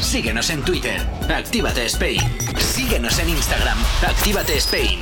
[0.00, 1.02] Síguenos en Twitter.
[1.28, 2.20] Actívate Spain.
[2.56, 3.76] Síguenos en Instagram.
[4.08, 5.00] Actívate Spain.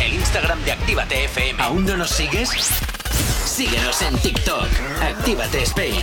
[0.00, 1.60] El Instagram de Actívate FM.
[1.60, 2.50] ¿Aún no nos sigues?
[3.44, 4.66] Síguenos en TikTok.
[5.02, 6.02] Actívate Spain.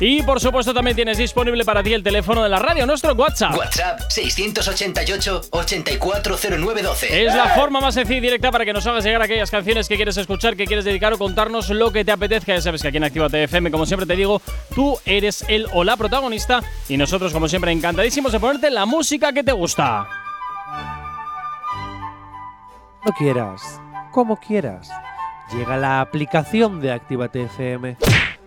[0.00, 3.54] Y por supuesto también tienes disponible para ti el teléfono de la radio, nuestro WhatsApp.
[3.56, 7.10] WhatsApp 688-840912.
[7.10, 9.96] Es la forma más sencilla y directa para que nos hagas llegar aquellas canciones que
[9.96, 12.54] quieres escuchar, que quieres dedicar o contarnos lo que te apetezca.
[12.54, 14.42] Ya sabes que aquí en Actívate FM, como siempre te digo,
[14.74, 19.32] tú eres el o la protagonista y nosotros, como siempre, encantadísimos de ponerte la música
[19.32, 20.08] que te gusta.
[23.02, 23.80] Cuando quieras,
[24.12, 24.90] como quieras.
[25.52, 27.96] Llega la aplicación de Actívate FM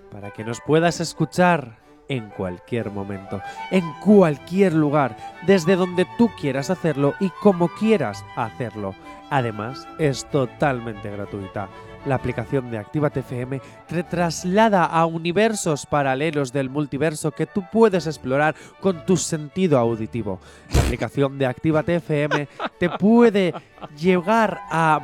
[0.10, 6.70] para que nos puedas escuchar en cualquier momento, en cualquier lugar, desde donde tú quieras
[6.70, 8.96] hacerlo y como quieras hacerlo.
[9.30, 11.68] Además, es totalmente gratuita.
[12.06, 18.08] La aplicación de Actívate FM te traslada a universos paralelos del multiverso que tú puedes
[18.08, 20.39] explorar con tu sentido auditivo.
[20.74, 23.54] La aplicación de Actívate FM te puede
[23.98, 25.00] llegar a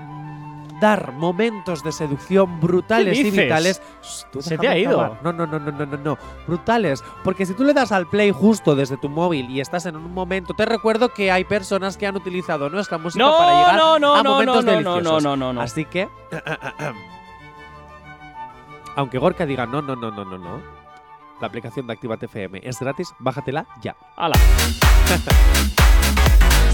[0.79, 3.81] dar momentos de seducción brutales ¿Qué y vitales.
[4.31, 4.99] Tú Se te ha ido.
[5.01, 5.23] acabar.
[5.23, 6.17] No, no, no, no, no, no, no.
[6.47, 7.03] Brutales.
[7.23, 10.13] Porque si tú le das al play justo desde tu móvil y estás en un
[10.13, 13.99] momento, te recuerdo que hay personas que han utilizado nuestra música No, para llegar no,
[13.99, 15.03] no, a momentos deliciosos.
[15.03, 15.61] no, no, no, no.
[15.61, 16.07] Así que,
[18.95, 20.61] aunque Gorka diga no, no, no, no, no, no.
[21.39, 23.95] La aplicación de Actívate FM es gratis, bájatela ya.
[24.17, 24.35] ¡Hala!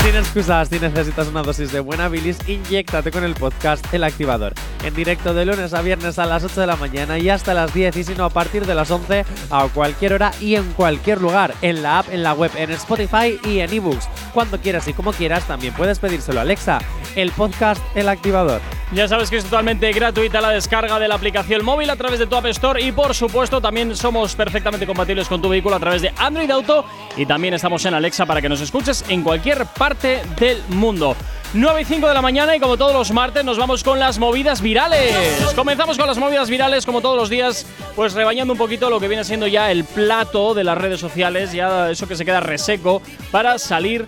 [0.05, 4.53] Sin excusas, si necesitas una dosis de buena bilis, inyéctate con el podcast El Activador.
[4.83, 7.73] En directo de lunes a viernes a las 8 de la mañana y hasta las
[7.73, 11.19] 10 y si no a partir de las 11 a cualquier hora y en cualquier
[11.19, 14.07] lugar, en la app, en la web, en Spotify y en ebooks.
[14.31, 16.77] Cuando quieras y como quieras, también puedes pedírselo a Alexa.
[17.15, 18.61] El podcast El Activador.
[18.91, 22.27] Ya sabes que es totalmente gratuita la descarga de la aplicación móvil a través de
[22.27, 26.03] tu App Store y por supuesto también somos perfectamente compatibles con tu vehículo a través
[26.03, 26.85] de Android Auto
[27.17, 31.15] y también estamos en Alexa para que nos escuches en cualquier parte del mundo.
[31.55, 34.19] 9 y 5 de la mañana y como todos los martes nos vamos con las
[34.19, 35.15] movidas virales.
[35.55, 39.07] Comenzamos con las movidas virales como todos los días, pues rebañando un poquito lo que
[39.07, 43.01] viene siendo ya el plato de las redes sociales, ya eso que se queda reseco
[43.31, 44.05] para salir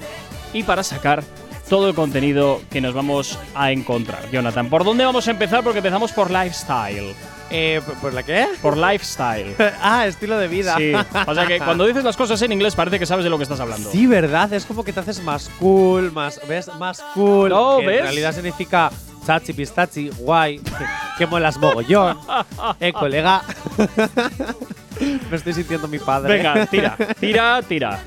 [0.54, 1.24] y para sacar
[1.70, 4.30] todo el contenido que nos vamos a encontrar.
[4.32, 5.64] Jonathan, ¿por dónde vamos a empezar?
[5.64, 7.14] Porque empezamos por lifestyle.
[7.50, 8.48] Eh, ¿Por la qué?
[8.62, 9.56] Por lifestyle.
[9.82, 10.76] ah, estilo de vida.
[10.78, 10.92] Sí.
[11.26, 13.44] O sea que cuando dices las cosas en inglés parece que sabes de lo que
[13.44, 13.92] estás hablando.
[13.92, 14.52] Sí, ¿verdad?
[14.54, 16.70] Es como que te haces más cool, más, ¿ves?
[16.80, 17.50] Más cool.
[17.50, 18.00] No, que ¿ves?
[18.00, 18.92] En realidad significa
[19.26, 20.62] chachi, pistachi, guay,
[21.18, 22.18] que molas mogollón.
[22.80, 23.44] eh, colega.
[25.30, 26.38] Me estoy sintiendo mi padre.
[26.38, 28.00] Venga, tira, tira, tira.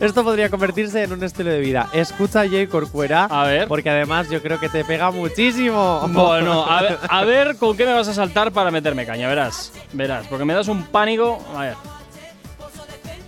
[0.00, 1.88] Esto podría convertirse en un estilo de vida.
[1.92, 3.24] Escucha a Jay Corcuera.
[3.24, 3.68] A ver.
[3.68, 6.06] Porque además yo creo que te pega muchísimo.
[6.08, 9.72] Bueno, a ver, a ver con qué me vas a saltar para meterme caña, verás.
[9.92, 11.38] Verás, porque me das un pánico.
[11.56, 11.74] A ver.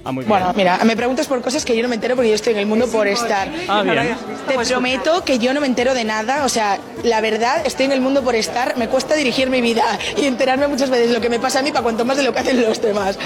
[0.05, 0.29] Ah, muy bien.
[0.29, 2.59] Bueno, mira, me preguntas por cosas que yo no me entero porque yo estoy en
[2.61, 3.49] el mundo por estar.
[3.69, 4.17] Ah, bien.
[4.49, 7.93] Te prometo que yo no me entero de nada, o sea, la verdad, estoy en
[7.93, 9.85] el mundo por estar, me cuesta dirigir mi vida
[10.21, 12.25] y enterarme muchas veces de lo que me pasa a mí para cuanto más de
[12.25, 13.19] lo que hacen los demás.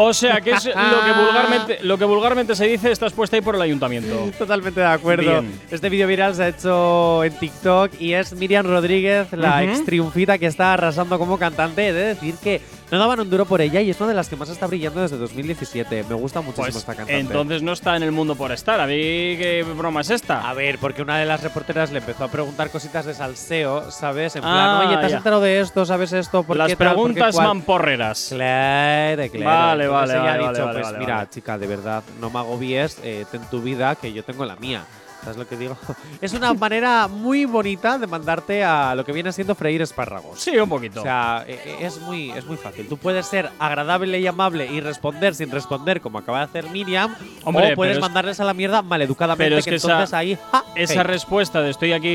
[0.00, 3.42] O sea, que es lo que vulgarmente, lo que vulgarmente se dice, estás puesta ahí
[3.42, 4.30] por el ayuntamiento.
[4.38, 5.22] Totalmente de acuerdo.
[5.40, 5.60] Bien.
[5.70, 9.70] Este vídeo viral se ha hecho en TikTok y es Miriam Rodríguez, la Ujú.
[9.70, 11.88] ex triunfita que está arrasando como cantante.
[11.88, 12.60] He de decir que
[12.90, 15.00] no daban un duro por ella y es una de las que más está brillando
[15.02, 16.04] desde 2017.
[16.08, 17.20] Me gusta muchísimo Pues esta cantante.
[17.20, 18.80] entonces no está en el mundo por estar.
[18.80, 20.48] A mí, ¿qué broma es esta?
[20.48, 24.36] A ver, porque una de las reporteras le empezó a preguntar cositas de salseo, ¿sabes?
[24.36, 25.16] En plan, Ah, oye, ¿te has ya.
[25.18, 25.84] enterado de esto?
[25.84, 26.42] ¿Sabes esto?
[26.44, 26.94] ¿Por Las qué tal?
[26.94, 27.46] ¿Por qué preguntas cual?".
[27.48, 28.26] mamporreras.
[28.30, 29.44] Claro, claro.
[29.44, 32.30] Vale, vale, ella vale, ha vale, dicho, vale, pues vale, mira, chica, de verdad, no
[32.30, 34.84] me agobies, eh, ten tu vida, que yo tengo la mía.
[35.22, 35.76] ¿Sabes lo que digo?
[36.20, 40.40] Es una manera muy bonita de mandarte a lo que viene siendo freír espárragos.
[40.40, 41.00] Sí, un poquito.
[41.00, 42.88] O sea, e- e- es muy, es muy fácil.
[42.88, 47.14] Tú puedes ser agradable y amable y responder sin responder, como acaba de hacer Miriam,
[47.44, 50.14] Hombre, o puedes es- mandarles a la mierda maleducadamente, Pero es que, que esa- entonces
[50.14, 50.38] ahí…
[50.50, 50.64] ¡ja!
[50.74, 51.02] Esa Hey.
[51.04, 52.08] respuesta de estoy aquí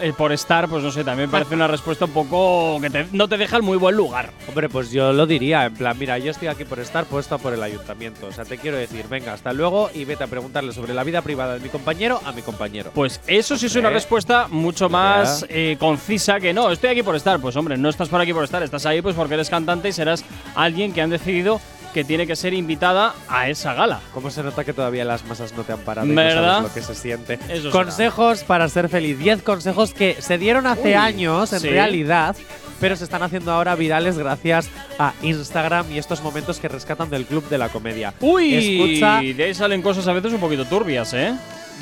[0.00, 3.28] eh, por estar, pues no sé, también parece una respuesta un poco que te- no
[3.28, 4.30] te deja en muy buen lugar.
[4.48, 7.52] Hombre, pues yo lo diría, en plan, mira, yo estoy aquí por estar puesta por
[7.52, 8.26] el ayuntamiento.
[8.26, 11.22] O sea, te quiero decir, venga, hasta luego y vete a preguntarle sobre la vida
[11.22, 12.90] privada de mi compañero a mi compañero.
[12.94, 17.16] Pues eso sí es una respuesta mucho más eh, concisa que no, estoy aquí por
[17.16, 17.40] estar.
[17.40, 19.92] Pues hombre, no estás por aquí por estar, estás ahí pues porque eres cantante y
[19.92, 21.60] serás alguien que han decidido
[21.94, 24.00] que tiene que ser invitada a esa gala.
[24.12, 26.56] ¿Cómo se nota que todavía las masas no te han parado y no ¿Verdad?
[26.58, 27.34] sabes lo que se siente?
[27.48, 27.70] Eso será.
[27.72, 29.18] consejos para ser feliz.
[29.18, 31.68] 10 consejos que se dieron hace Uy, años, en sí.
[31.70, 32.36] realidad,
[32.80, 34.68] pero se están haciendo ahora virales gracias
[34.98, 38.12] a Instagram y estos momentos que rescatan del club de la comedia.
[38.20, 39.22] Uy, Escucha.
[39.22, 41.34] de ahí salen cosas a veces un poquito turbias, ¿eh?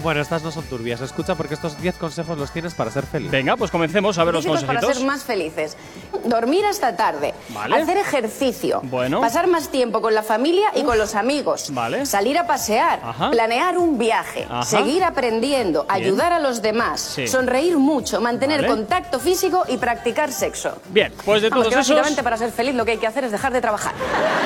[0.02, 1.00] Bueno, estas no son turbias.
[1.00, 3.30] Escucha porque estos 10 consejos los tienes para ser feliz.
[3.30, 5.76] Venga, pues comencemos a ver los Consejitos para ser más felices.
[6.24, 7.33] Dormir hasta tarde.
[7.50, 7.76] Vale.
[7.76, 8.80] Hacer ejercicio.
[8.85, 9.20] Bueno.
[9.20, 11.72] Pasar más tiempo con la familia y con los amigos.
[11.72, 12.07] Vale.
[12.07, 13.00] Salir a pasear.
[13.02, 13.30] Ajá.
[13.30, 14.46] Planear un viaje.
[14.48, 14.62] Ajá.
[14.64, 15.87] Seguir aprendiendo.
[15.88, 17.00] Ayudar a los demás.
[17.00, 17.28] Sí.
[17.28, 18.20] Sonreír mucho.
[18.20, 18.74] Mantener Vale.
[18.74, 20.76] contacto físico y practicar sexo.
[20.90, 21.94] Bien, pues de Vamos, todos que esos.
[21.96, 23.94] básicamente para ser feliz lo que hay que hacer es dejar de trabajar.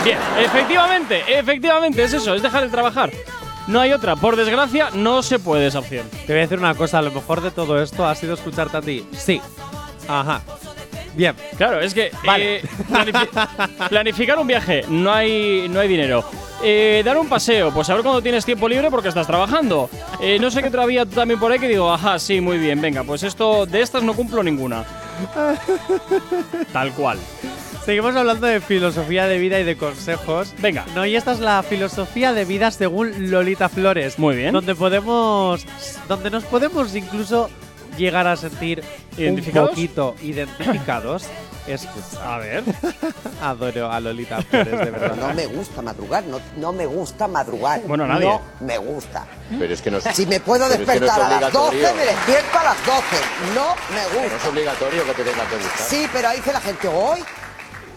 [0.04, 3.10] Bien, efectivamente, efectivamente, es eso, es dejar de trabajar.
[3.68, 4.16] No hay otra.
[4.16, 6.08] Por desgracia, no se puede esa opción.
[6.26, 8.76] Te voy a decir una cosa, a lo mejor de todo esto ha sido escucharte
[8.76, 9.06] a ti.
[9.12, 9.40] Sí.
[10.08, 10.40] Ajá.
[11.14, 11.34] Bien.
[11.56, 12.56] Claro, es que Vale.
[12.56, 16.24] eh, planifi- planificar un viaje, no hay, no hay dinero.
[16.62, 19.88] Eh, dar un paseo, pues a ver cuando tienes tiempo libre porque estás trabajando.
[20.20, 22.80] Eh, no sé qué todavía tú también por ahí que digo, ajá, sí, muy bien,
[22.80, 24.84] venga, pues esto de estas no cumplo ninguna.
[26.72, 27.18] Tal cual.
[27.84, 30.52] Seguimos hablando de filosofía de vida y de consejos.
[30.58, 30.84] Venga.
[30.94, 34.18] No, y esta es la filosofía de vida según Lolita Flores.
[34.18, 34.52] Muy bien.
[34.52, 35.64] Donde podemos.
[36.06, 37.48] Donde nos podemos incluso
[37.96, 38.84] llegar a sentir
[39.18, 41.24] un poquito identificados.
[41.66, 42.34] Escucha.
[42.34, 42.62] A ver.
[43.42, 45.16] Adoro a Lolita Flores, de verdad.
[45.28, 47.82] No me gusta madrugar, no, no me gusta madrugar.
[47.86, 48.26] Bueno, nadie.
[48.26, 49.26] No me gusta.
[49.58, 51.52] Pero es que no Si me puedo pero es que no es despertar a las
[51.52, 51.96] 12, obligatorio.
[51.96, 53.02] me despierto a las 12.
[53.54, 54.48] No me No es gusta.
[54.48, 55.78] obligatorio que te tenga que gustar.
[55.88, 57.20] Sí, pero ahí dice la gente, hoy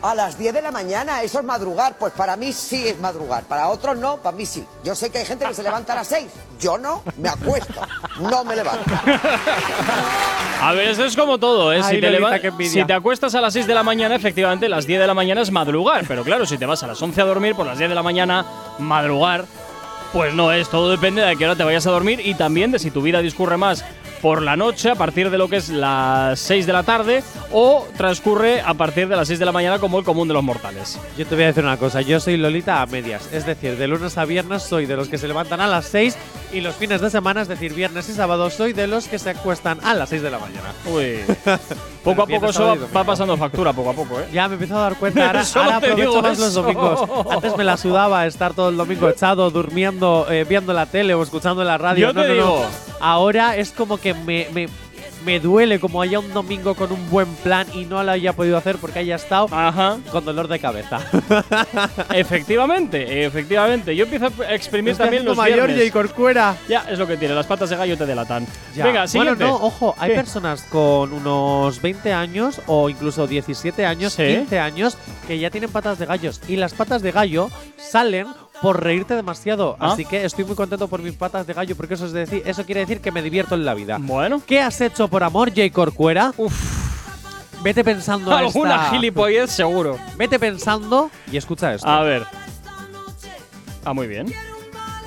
[0.01, 1.95] a las 10 de la mañana, eso es madrugar.
[1.97, 4.65] Pues para mí sí es madrugar, para otros no, para mí sí.
[4.83, 6.27] Yo sé que hay gente que se levanta a las 6.
[6.59, 7.81] Yo no, me acuesto,
[8.19, 8.91] no me levanto.
[10.61, 11.81] A ver, esto es como todo, ¿eh?
[11.83, 14.69] Ay, si, te Lolita, qué si te acuestas a las 6 de la mañana, efectivamente,
[14.69, 16.05] las 10 de la mañana es madrugar.
[16.07, 18.03] Pero claro, si te vas a las 11 a dormir, por las 10 de la
[18.03, 18.45] mañana,
[18.77, 19.45] madrugar,
[20.13, 20.69] pues no es.
[20.69, 23.01] Todo depende de a qué hora te vayas a dormir y también de si tu
[23.01, 23.83] vida discurre más
[24.21, 27.87] por la noche, a partir de lo que es las 6 de la tarde, o
[27.97, 30.99] transcurre a partir de las 6 de la mañana, como el común de los mortales.
[31.17, 33.87] Yo te voy a decir una cosa, yo soy Lolita a medias, es decir, de
[33.87, 36.15] lunes a viernes soy de los que se levantan a las 6
[36.53, 39.31] y los fines de semana, es decir, viernes y sábado, soy de los que se
[39.31, 40.73] acuestan a las 6 de la mañana.
[40.85, 41.19] Uy.
[42.03, 44.27] poco a poco eso va, pasando factura, poco a poco, ¿eh?
[44.31, 47.09] Ya me empiezo a dar cuenta, ahora, ahora aprovecho digo más los domingos.
[47.29, 51.23] Antes me la sudaba estar todo el domingo echado, durmiendo, eh, viendo la tele o
[51.23, 52.07] escuchando la radio.
[52.07, 52.90] Yo no, te no, no.
[53.01, 54.67] Ahora es como que me, me,
[55.25, 58.57] me duele como haya un domingo con un buen plan y no lo haya podido
[58.57, 59.97] hacer porque haya estado Ajá.
[60.11, 60.99] con dolor de cabeza.
[62.13, 63.95] Efectivamente, efectivamente.
[63.95, 65.87] Yo empiezo a exprimir Estoy también los mayor viernes.
[65.87, 66.55] y Corcuera.
[66.67, 67.33] Ya, es lo que tiene.
[67.35, 68.45] Las patas de gallo te delatan.
[68.75, 68.85] Ya.
[68.85, 69.43] Venga, siguiente.
[69.43, 70.15] Bueno, no, ojo, hay ¿Qué?
[70.17, 74.23] personas con unos 20 años o incluso 17 años, Sí.
[74.23, 76.41] 15 años, que ya tienen patas de gallos.
[76.47, 78.27] Y las patas de gallo salen
[78.61, 79.75] por reírte demasiado.
[79.79, 79.91] Ah.
[79.93, 82.65] Así que estoy muy contento por mis patas de gallo, porque eso, es decir, eso
[82.65, 83.97] quiere decir que me divierto en la vida.
[83.99, 84.41] Bueno.
[84.45, 86.33] ¿Qué has hecho por amor, Jay Corcuera?
[86.37, 86.53] Uf.
[87.63, 89.97] Vete pensando Alguna esta- gilipollez seguro.
[90.17, 91.87] Vete pensando y escucha esto.
[91.87, 92.25] A ver.
[93.85, 94.27] Ah, muy bien.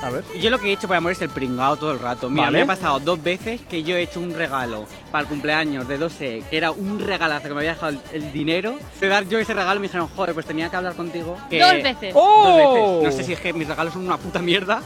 [0.04, 0.22] A ver.
[0.40, 2.28] Yo lo que he hecho por amor es el pringado todo el rato.
[2.28, 2.58] Mira, Vale.
[2.58, 5.96] me ha pasado dos veces que yo he hecho un regalo para el cumpleaños de
[5.98, 8.76] 12, que era un regalazo que me había dejado el, el dinero.
[9.00, 11.38] De dar yo ese regalo me dijeron, joder, pues tenía que hablar contigo.
[11.48, 12.12] que- Dos veces.
[12.14, 13.00] Dos ¡Oh!
[13.00, 13.04] veces.
[13.12, 14.82] No sé si es que mis regalos son una puta mierda.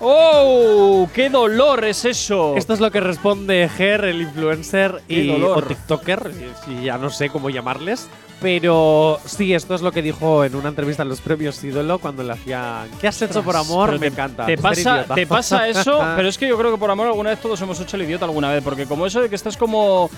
[0.00, 1.08] ¡Oh!
[1.14, 2.54] ¡Qué dolor es eso!
[2.56, 6.32] Esto es lo que responde Ger, el influencer y, o TikToker,
[6.64, 8.08] si ya no sé cómo llamarles.
[8.38, 12.22] Pero sí, esto es lo que dijo en una entrevista en los premios Ídolo cuando
[12.22, 13.88] le hacían ¿Qué has hecho por amor?
[13.88, 14.44] Pero Me te- encanta.
[14.44, 17.40] Te pasa, te pasa eso, pero es que yo creo que por amor alguna vez
[17.40, 20.10] todos hemos hecho el idiota alguna vez, porque como eso de que estás como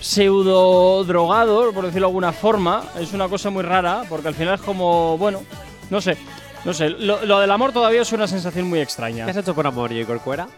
[0.00, 4.54] pseudo drogado, por decirlo de alguna forma, es una cosa muy rara, porque al final
[4.54, 5.42] es como, bueno,
[5.90, 6.16] no sé,
[6.66, 9.24] no sé, lo, lo del amor todavía es una sensación muy extraña.
[9.24, 10.04] ¿Qué has hecho por amor, J.
[10.04, 10.48] Corcuera?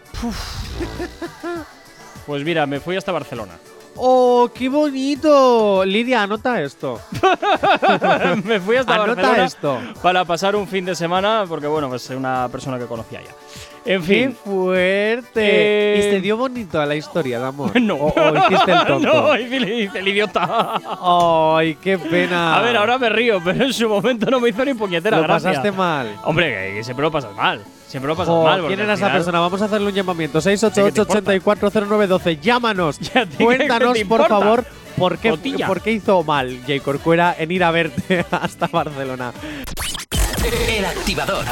[2.25, 3.59] Pues mira, me fui hasta Barcelona.
[3.95, 5.85] ¡Oh, qué bonito!
[5.85, 6.99] Lidia, anota esto.
[8.43, 9.79] me fui hasta Anota Barcelona esto.
[10.01, 13.31] para pasar un fin de semana, porque bueno, pues es una persona que conocía ya.
[13.85, 14.35] En ¡Qué fin.
[14.43, 15.31] fuerte!
[15.35, 17.71] Eh, ¿Y se dio bonito a la historia de amor?
[17.81, 17.95] No.
[17.95, 18.99] ¿O, o hiciste el tonto?
[19.13, 19.57] no, hice
[19.99, 20.79] el, idiota.
[21.01, 22.55] ¡Ay, qué pena!
[22.59, 25.23] A ver, ahora me río, pero en su momento no me hizo ni puñetera Lo
[25.23, 25.49] gracia.
[25.49, 26.15] pasaste mal.
[26.23, 27.61] Hombre, que, siempre lo pasas mal.
[27.87, 28.65] Siempre lo pasas Jo, mal.
[28.67, 29.39] ¿Quién era esa persona?
[29.39, 30.39] Vamos a hacerle un llamamiento.
[30.41, 32.39] ¿Qué te 688-840912.
[32.39, 32.99] Llámanos.
[32.99, 34.65] ¿qué- qué Cuéntanos, te por favor,
[34.97, 35.33] por qué,
[35.65, 36.79] por qué hizo mal J.
[36.83, 39.31] Corcuera en ir a verte hasta Barcelona.
[40.45, 41.45] El activador.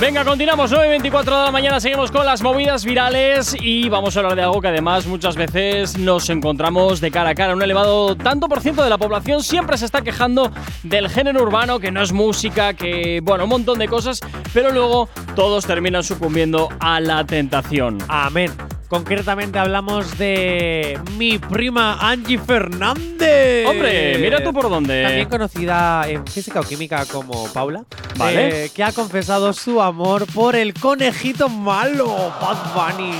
[0.00, 4.36] Venga, continuamos 9.24 de la mañana, seguimos con las movidas virales y vamos a hablar
[4.36, 7.54] de algo que además muchas veces nos encontramos de cara a cara.
[7.54, 10.50] Un elevado tanto por ciento de la población siempre se está quejando
[10.82, 14.20] del género urbano, que no es música, que bueno, un montón de cosas,
[14.52, 17.98] pero luego todos terminan sucumbiendo a la tentación.
[18.08, 18.52] Amén.
[18.88, 23.66] Concretamente hablamos de mi prima Angie Fernández.
[23.66, 25.02] Hombre, mira tú por dónde.
[25.02, 27.84] También conocida en física o química como Paula.
[28.16, 28.66] Vale.
[28.66, 32.06] eh, que ha confesado su amor por el conejito malo,
[32.40, 33.14] Bad Bunny.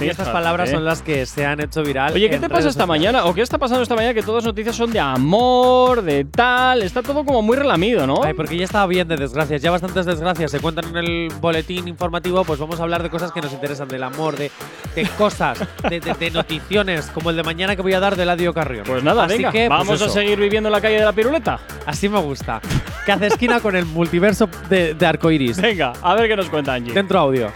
[0.00, 2.12] Y estas palabras son las que se han hecho viral.
[2.14, 2.88] Oye, ¿qué en te pasa esta sociales.
[2.88, 3.24] mañana?
[3.26, 4.14] ¿O qué está pasando esta mañana?
[4.14, 6.82] Que todas las noticias son de amor, de tal.
[6.82, 8.22] Está todo como muy relamido, ¿no?
[8.22, 11.86] Ay, porque ya estaba bien de desgracias, ya bastantes desgracias se cuentan en el boletín
[11.88, 14.50] informativo, pues vamos a hablar de cosas que nos interesan, del amor, de,
[14.94, 18.24] de cosas, de, de- de noticiones, como el de mañana que voy a dar de
[18.24, 18.84] Ladio Carrión.
[18.86, 21.12] Pues nada, Así venga, que, pues vamos a seguir viviendo en la calle de la
[21.12, 21.60] piruleta.
[21.86, 22.60] Así me gusta.
[23.06, 25.60] Que hace esquina con el multiverso de, de arcoiris.
[25.60, 26.92] Venga, a ver qué nos cuenta Angie.
[26.94, 27.50] Dentro audio.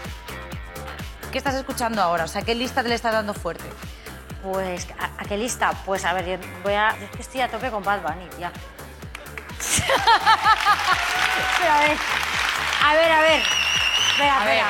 [1.31, 2.23] ¿Qué estás escuchando ahora?
[2.23, 3.65] O sea, ¿qué lista te le estás dando fuerte?
[4.43, 5.71] Pues, ¿a, a qué lista?
[5.85, 6.97] Pues a ver, yo voy a.
[6.97, 8.51] yo es que estoy a tope con Bad Bunny, ya.
[11.59, 11.97] Pero a ver.
[12.85, 13.41] A ver, a ver.
[14.11, 14.57] Espera, A ver.
[14.57, 14.69] espera.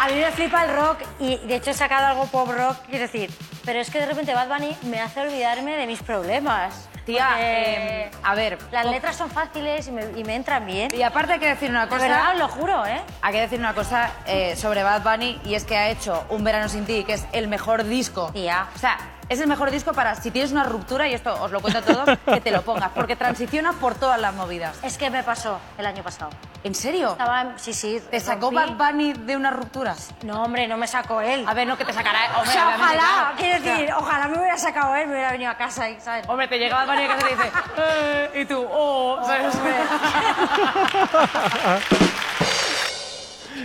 [0.00, 3.02] A mí me flipa el rock y de hecho he sacado algo pop rock, quiero
[3.02, 3.30] decir.
[3.64, 6.88] Pero es que de repente Bad Bunny me hace olvidarme de mis problemas.
[7.08, 8.58] Tía, eh, a ver.
[8.70, 10.88] Las pop- letras son fáciles y me, y me entran bien.
[10.94, 12.02] Y aparte hay que decir una cosa.
[12.02, 13.00] verdad, os lo juro, ¿eh?
[13.22, 16.44] Hay que decir una cosa eh, sobre Bad Bunny y es que ha hecho Un
[16.44, 18.30] Verano Sin Ti, que es el mejor disco.
[18.34, 18.66] Tía.
[18.76, 18.98] O sea,
[19.30, 21.82] es el mejor disco para si tienes una ruptura, y esto os lo cuento a
[21.82, 24.76] todos, que te lo pongas, porque transiciona por todas las movidas.
[24.82, 26.30] Es que me pasó el año pasado.
[26.64, 27.12] ¿En serio?
[27.12, 28.00] Estaba, en- sí, sí.
[28.10, 28.74] ¿Te sacó rompí.
[28.76, 29.94] Bad Bunny de una ruptura?
[30.24, 31.44] No, hombre, no me sacó él.
[31.46, 32.18] A ver, no que te sacará.
[32.34, 33.36] O Hombre, sea, ojalá, claro.
[33.38, 36.00] quiero O sea, decir, ojalá me hubiera sacado él, me hubiera venido a casa y,
[36.00, 36.24] ¿sabes?
[36.28, 39.54] Hombre, te llega Bad Bunny a casa y te dice, eh, y tú, oh, ¿sabes?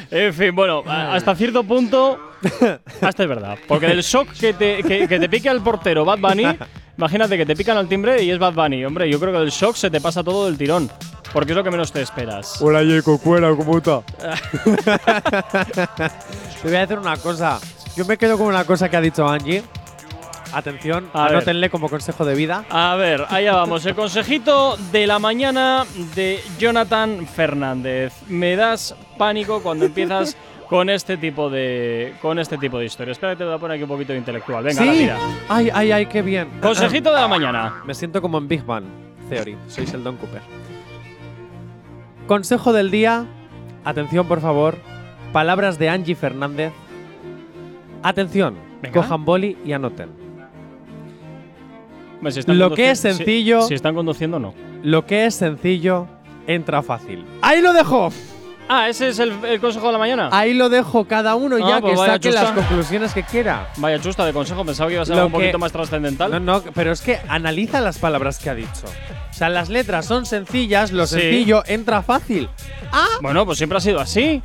[0.09, 2.19] En fin, bueno, hasta cierto punto.
[3.01, 3.57] hasta es verdad.
[3.67, 6.57] Porque del shock que te, que, que te pique al portero Bad Bunny,
[6.97, 8.83] imagínate que te pican al timbre y es Bad Bunny.
[8.85, 10.89] Hombre, yo creo que del shock se te pasa todo del tirón.
[11.33, 12.61] Porque es lo que menos te esperas.
[12.61, 13.17] Hola, J.
[13.23, 14.01] Cuera, ¿cómo está?
[16.61, 17.59] Te voy a decir una cosa.
[17.95, 19.63] Yo me quedo con una cosa que ha dicho Angie.
[20.53, 21.31] Atención, A ver.
[21.37, 22.63] anótenle como consejo de vida.
[22.69, 23.83] A ver, allá vamos.
[23.87, 28.13] El consejito de la mañana de Jonathan Fernández.
[28.27, 30.37] Me das pánico cuando empiezas
[30.69, 33.15] con este tipo de con este tipo de historias.
[33.17, 34.63] Espera, que te voy a poner aquí un poquito de intelectual.
[34.63, 34.85] Venga, sí.
[34.87, 35.17] la tira.
[35.49, 36.47] Ay, ay, ay, qué bien.
[36.61, 37.81] Consejito de la mañana.
[37.85, 38.85] Me siento como en Big Bang
[39.29, 39.57] Theory.
[39.67, 40.41] Soy Sheldon Cooper.
[42.27, 43.25] Consejo del día.
[43.85, 44.77] Atención, por favor.
[45.31, 46.71] Palabras de Angie Fernández.
[48.01, 48.55] Atención.
[48.81, 49.01] Venga.
[49.01, 50.09] Cojan boli y anoten.
[52.29, 54.53] Si están Lo que es si- sencillo- Si, están conduciendo, no.
[54.81, 56.07] Lo que es sencillo,
[56.47, 57.25] entra fácil.
[57.41, 58.09] ¡Ahí lo dejo!
[58.69, 60.29] Ah, ese es el, el consejo de la mañana.
[60.31, 62.43] Ahí lo dejo cada uno Ah, ya pues que saque chusta.
[62.43, 63.69] las conclusiones que quiera.
[63.77, 66.31] Vaya chusta de consejo, pensaba que iba a ser Lo un que- poquito más trascendental.
[66.31, 68.85] No, no, pero es que analiza las palabras que ha dicho.
[69.29, 71.19] O sea, las letras son sencillas, lo Sí.
[71.19, 72.49] sencillo entra fácil.
[72.91, 74.41] Ah, Bueno, pues siempre ha sido así.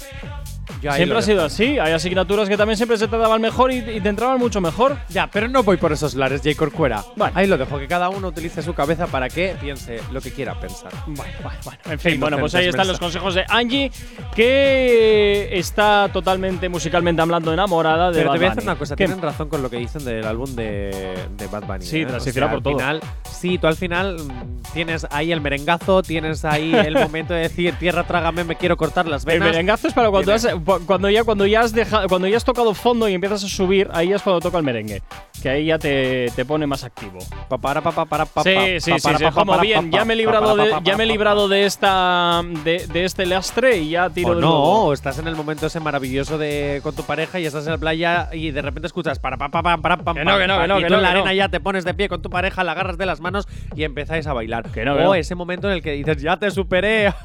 [0.81, 1.79] Siempre ha sido así.
[1.79, 4.97] Hay asignaturas que también siempre se te daban mejor y, y te entraban mucho mejor.
[5.09, 6.57] Ya, pero no voy por esos lares, J.
[6.57, 7.03] Corcuera.
[7.17, 7.33] Bueno.
[7.37, 10.59] Ahí lo dejo, que cada uno utilice su cabeza para que piense lo que quiera
[10.61, 10.93] pensar.
[11.07, 11.79] Bueno, bueno, bueno.
[11.87, 13.91] En fin, bueno, pues ahí están los consejos de Angie,
[14.35, 18.63] que está totalmente musicalmente hablando enamorada de Pero Bad te voy a Bunny.
[18.65, 19.05] una cosa, ¿Qué?
[19.07, 21.85] tienen razón con lo que dicen del álbum de, de Bad Bunny.
[21.85, 22.07] Sí, ¿eh?
[22.07, 22.79] O sea, por al todo.
[22.79, 27.41] Final, sí, tú al final mm, tienes ahí el merengazo, tienes ahí el momento de
[27.41, 29.49] decir tierra, trágame, me quiero cortar las El venas.
[29.51, 30.49] merengazo es para cuando, has-
[30.87, 33.89] cuando ya cuando ya has dejado, cuando ya has tocado fondo y empiezas a subir,
[33.93, 35.03] ahí es cuando toca el merengue,
[35.43, 37.19] que ahí ya te, te pone más activo.
[37.49, 38.51] Pa, para, pa, pa, para, pa, Sí,
[38.81, 41.05] sí, sí, para, sí, como para, bien, ya me he librado para, de, ya me
[41.05, 44.93] he librado de esta de, de este lastre y ya tiro O de no, nuevo.
[44.93, 48.29] estás en el momento ese maravilloso de con tu pareja y estás en la playa
[48.33, 50.69] y de repente escuchas para pa pa pam para pam Que no, que no, que
[50.69, 51.19] no, y que no, en la no.
[51.21, 53.85] arena ya te pones de pie con tu pareja, la agarras de las manos y
[53.85, 54.71] empezáis a bailar.
[54.71, 57.13] Que no, que o ese momento en el que dices ya te superé.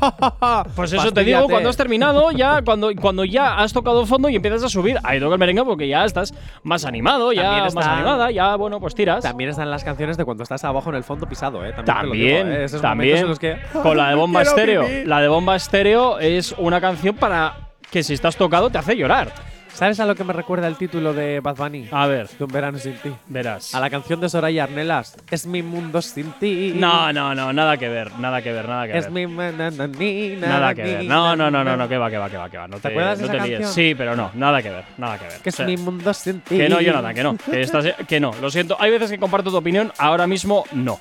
[0.75, 4.35] Pues eso te digo, cuando has terminado, ya cuando, cuando ya has tocado fondo y
[4.35, 7.73] empiezas a subir, ahí toca el merengue porque ya estás más animado, ya También más
[7.75, 9.23] está- animada, ya bueno, pues tiras.
[9.23, 11.73] También están las canciones de cuando estás abajo en el fondo pisado, ¿eh?
[11.73, 11.85] También.
[11.85, 12.63] digo, También, ¿eh?
[12.65, 13.17] Esos también.
[13.17, 14.85] en los que- Con la de bomba estéreo.
[15.05, 17.55] La de bomba estéreo es una canción para
[17.91, 19.31] que si estás tocado te hace llorar.
[19.73, 21.87] ¿Sabes a lo que me recuerda el título de Bad Bunny?
[21.91, 23.11] A ver, De un verano sin ti.
[23.27, 23.73] verás.
[23.73, 25.15] A la canción de Soraya Arnelas.
[25.31, 26.73] Es mi mundo sin ti.
[26.75, 29.27] No, no, no, nada que ver, nada que ver, nada que Es ver.
[29.27, 31.03] mi na- na- na- ni- na- Nada que ni- ver.
[31.05, 32.67] No, no, no, no, no, que va, que va, que va, que va.
[32.67, 33.69] No te, acuerdas de no esa te líes.
[33.69, 35.37] Sí, pero no, nada que ver, nada que ver.
[35.41, 36.55] Que es O sea, mi mundo sin ti.
[36.57, 37.37] que no, Jonathan, que no.
[37.37, 38.77] Que, estás, que no, lo siento.
[38.79, 40.99] Hay veces que comparto tu opinión, ahora mismo no.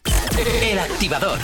[0.70, 1.38] El activador.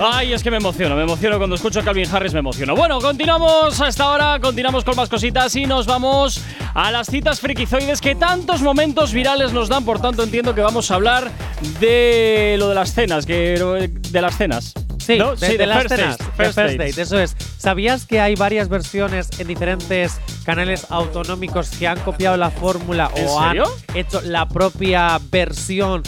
[0.00, 2.74] Ay, es que me emociono, me emociono cuando escucho a Calvin Harris, me emociono.
[2.74, 6.40] Bueno, continuamos hasta ahora, continuamos con más cositas y nos vamos
[6.74, 9.84] a las citas frikizoides que tantos momentos virales nos dan.
[9.84, 11.30] Por tanto, entiendo que vamos a hablar
[11.78, 14.72] de lo de las cenas, que de las cenas.
[14.98, 15.36] Sí, ¿No?
[15.36, 16.18] de, Sí, de de las first cenas.
[16.18, 17.36] dates, de first date, eso es.
[17.58, 23.26] ¿Sabías que hay varias versiones en diferentes canales autonómicos que han copiado la fórmula ¿En
[23.28, 23.64] o serio?
[23.88, 26.02] han hecho la propia versión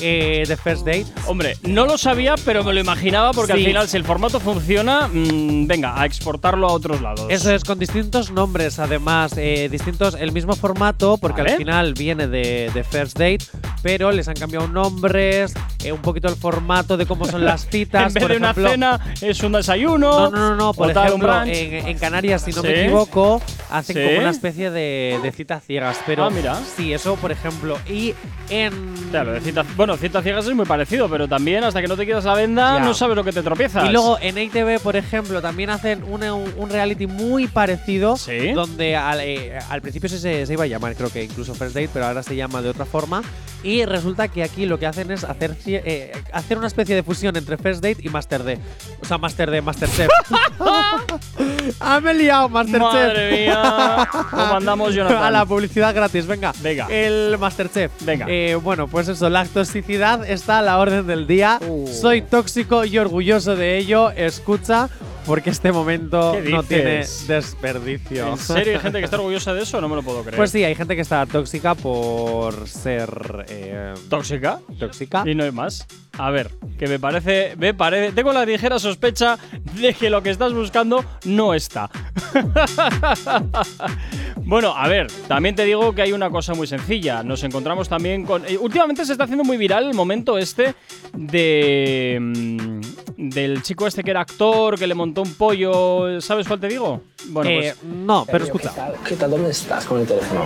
[0.00, 1.06] eh, de First Date?
[1.26, 5.08] Hombre, no lo sabía, pero me lo imaginaba porque al final, si el formato funciona,
[5.08, 7.26] mm, venga, a exportarlo a otros lados.
[7.28, 11.52] Eso es, con distintos nombres, además, eh, distintos, el mismo formato, porque Vale.
[11.52, 13.44] al final viene de, de First Date,
[13.82, 15.52] pero les han cambiado nombres,
[15.84, 18.08] eh, un poquito el formato de cómo son las citas.
[18.08, 19.98] en vez por de una cena, es un desayuno.
[19.98, 20.74] No, no, no, no.
[20.74, 22.68] Por ejemplo, en, en Canarias, si no Sí.
[22.68, 23.40] me equivoco,
[23.70, 24.02] hacen Sí.
[24.04, 25.98] como una especie de, de citas ciegas.
[26.06, 26.56] Pero Ah, mira.
[26.76, 27.78] sí, eso, por ejemplo.
[27.88, 28.14] Y
[28.50, 28.72] en.
[29.10, 32.04] Claro, de cita- bueno, citas ciegas es muy parecido, pero también hasta que no te
[32.06, 32.84] quitas la venda Ya.
[32.84, 33.88] no sabes lo que te tropiezas.
[33.88, 38.16] Y luego en ITV, por ejemplo, también hacen una- un, reality muy parecido.
[38.16, 38.52] Sí.
[38.52, 41.88] Donde al, eh, al principio se, se iba a llamar, creo que incluso First Date,
[41.92, 43.22] pero ahora se llama de otra forma.
[43.62, 47.36] Y resulta que aquí lo que hacen es hacer, eh, hacer una especie de fusión
[47.36, 48.58] entre First Date y Master D.
[49.02, 50.08] O sea, Master D, Masterchef.
[51.80, 52.82] ¡Ah, me he liado, Masterchef!
[52.82, 54.08] Madre mía.
[54.30, 55.22] ¿Cómo andamos, Jonathan?
[55.22, 56.52] A la publicidad gratis, venga.
[56.60, 56.86] Venga.
[56.88, 57.90] El Masterchef.
[58.02, 58.26] Venga.
[58.28, 61.58] Eh, bueno, pues eso, la toxicidad está a la orden del día.
[61.66, 61.86] Uh.
[61.88, 64.10] Soy tóxico y orgulloso de ello.
[64.10, 64.88] Escucha,
[65.28, 68.28] porque este momento ¿Qué no tiene desperdicio.
[68.28, 69.78] ¿En serio hay gente que está orgullosa de eso?
[69.78, 70.36] No me lo puedo creer.
[70.36, 74.58] Pues sí, hay gente que está tóxica por ser eh, ¿Tóxica?
[74.78, 75.24] tóxica.
[75.26, 75.86] Y no hay más.
[76.16, 79.38] A ver, que me parece, me parece, tengo la ligera sospecha
[79.74, 81.90] de que lo que estás buscando no está.
[84.36, 87.22] bueno, a ver, también te digo que hay una cosa muy sencilla.
[87.22, 88.44] Nos encontramos también con.
[88.46, 90.74] eh, últimamente se está haciendo muy viral el momento este
[91.12, 92.18] de.
[92.18, 92.80] mm,
[93.18, 96.20] del chico este que era actor, que le montó un pollo.
[96.20, 97.00] ¿Sabes cuál te digo?
[97.28, 97.92] Bueno, Eh, pues.
[97.92, 98.72] no, pero escucha.
[99.06, 99.30] ¿Qué tal?
[99.30, 100.42] ¿Dónde estás con el teléfono?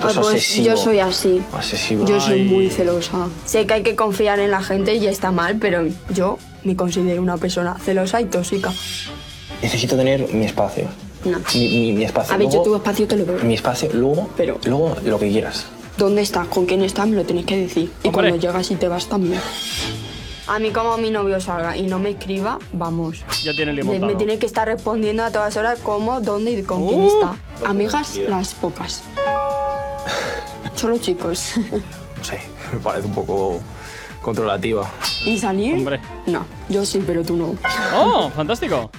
[0.00, 1.42] Ah, pues yo soy así.
[1.52, 2.06] Obsesivo.
[2.06, 3.28] Yo soy muy celosa.
[3.44, 7.20] Sé que hay que confiar en la gente y está mal, pero yo me considero
[7.22, 8.72] una persona celosa y tóxica.
[9.62, 10.84] Necesito tener mi espacio.
[11.24, 11.38] No.
[11.54, 12.32] Mi, mi- mi espacio.
[12.32, 13.42] A ver, yo Luego- tu espacio te lo doy.
[13.42, 15.66] Mi espacio, luego, Pero- luego lo que quieras.
[15.96, 16.46] ¿Dónde estás?
[16.46, 17.08] ¿Con quién estás?
[17.08, 17.90] Me lo tienes que decir.
[18.04, 18.30] Y Hombre.
[18.30, 19.40] cuando llegas y te vas también.
[20.48, 23.22] A mí como mi novio salga y no me escriba, vamos.
[23.44, 24.06] Ya tiene el Me, limón.
[24.08, 27.06] me tiene que estar respondiendo a todas horas cómo, dónde y con quién Uh.
[27.08, 27.68] está.
[27.68, 29.02] Amigas, las pocas.
[30.74, 31.52] Solo chicos.
[32.18, 32.40] No sé,
[32.72, 33.60] me parece un poco
[34.22, 34.90] controlativa.
[35.24, 35.74] ¿Y salir?
[35.74, 36.00] Hombre.
[36.26, 37.54] No, yo sí, pero tú no.
[37.94, 38.28] ¡Oh!
[38.34, 38.90] ¡Fantástico!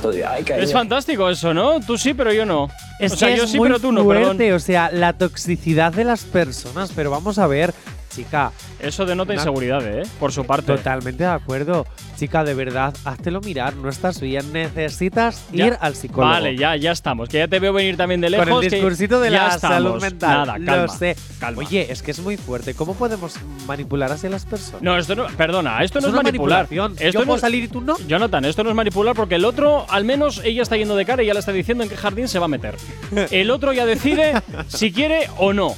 [0.00, 0.44] Todo el día, ay.
[0.48, 1.78] Es fantástico eso, ¿no?
[1.80, 2.70] Tú sí, pero yo no.
[2.98, 4.38] Es o sea, que yo es sí, muy pero tú no, perdón.
[4.54, 6.90] o sea, la toxicidad de las personas.
[6.96, 7.74] Pero vamos a ver,
[8.14, 10.02] chica, Eso denota Una- inseguridad, ¿eh?
[10.20, 10.66] Por su parte.
[10.76, 11.86] Totalmente de acuerdo.
[12.16, 15.66] Chica, de verdad, háztelo mirar, no estás bien, necesitas Ya.
[15.66, 16.32] ir al psicólogo.
[16.32, 17.28] Vale, ya, ya estamos.
[17.28, 18.48] Que ya te veo venir también de lejos.
[18.48, 19.76] Con el discursito de la estamos.
[19.76, 20.46] salud mental.
[20.46, 20.76] Nada, calma.
[20.76, 21.16] Lo sé.
[21.40, 21.62] calma.
[21.62, 22.74] Oye, es que es muy fuerte.
[22.74, 23.34] ¿Cómo podemos
[23.66, 24.82] manipular así a las personas?
[24.82, 26.64] No, esto no, perdona, esto no Es manipular.
[26.70, 27.96] Esto Yo no puedo es- salir y tú no.
[28.06, 31.22] Jonathan, esto no es manipular porque el otro, al menos ella está yendo de cara
[31.22, 32.76] y ya le está diciendo en qué jardín se va a meter.
[33.30, 34.34] El otro ya decide
[34.68, 35.74] si quiere o no.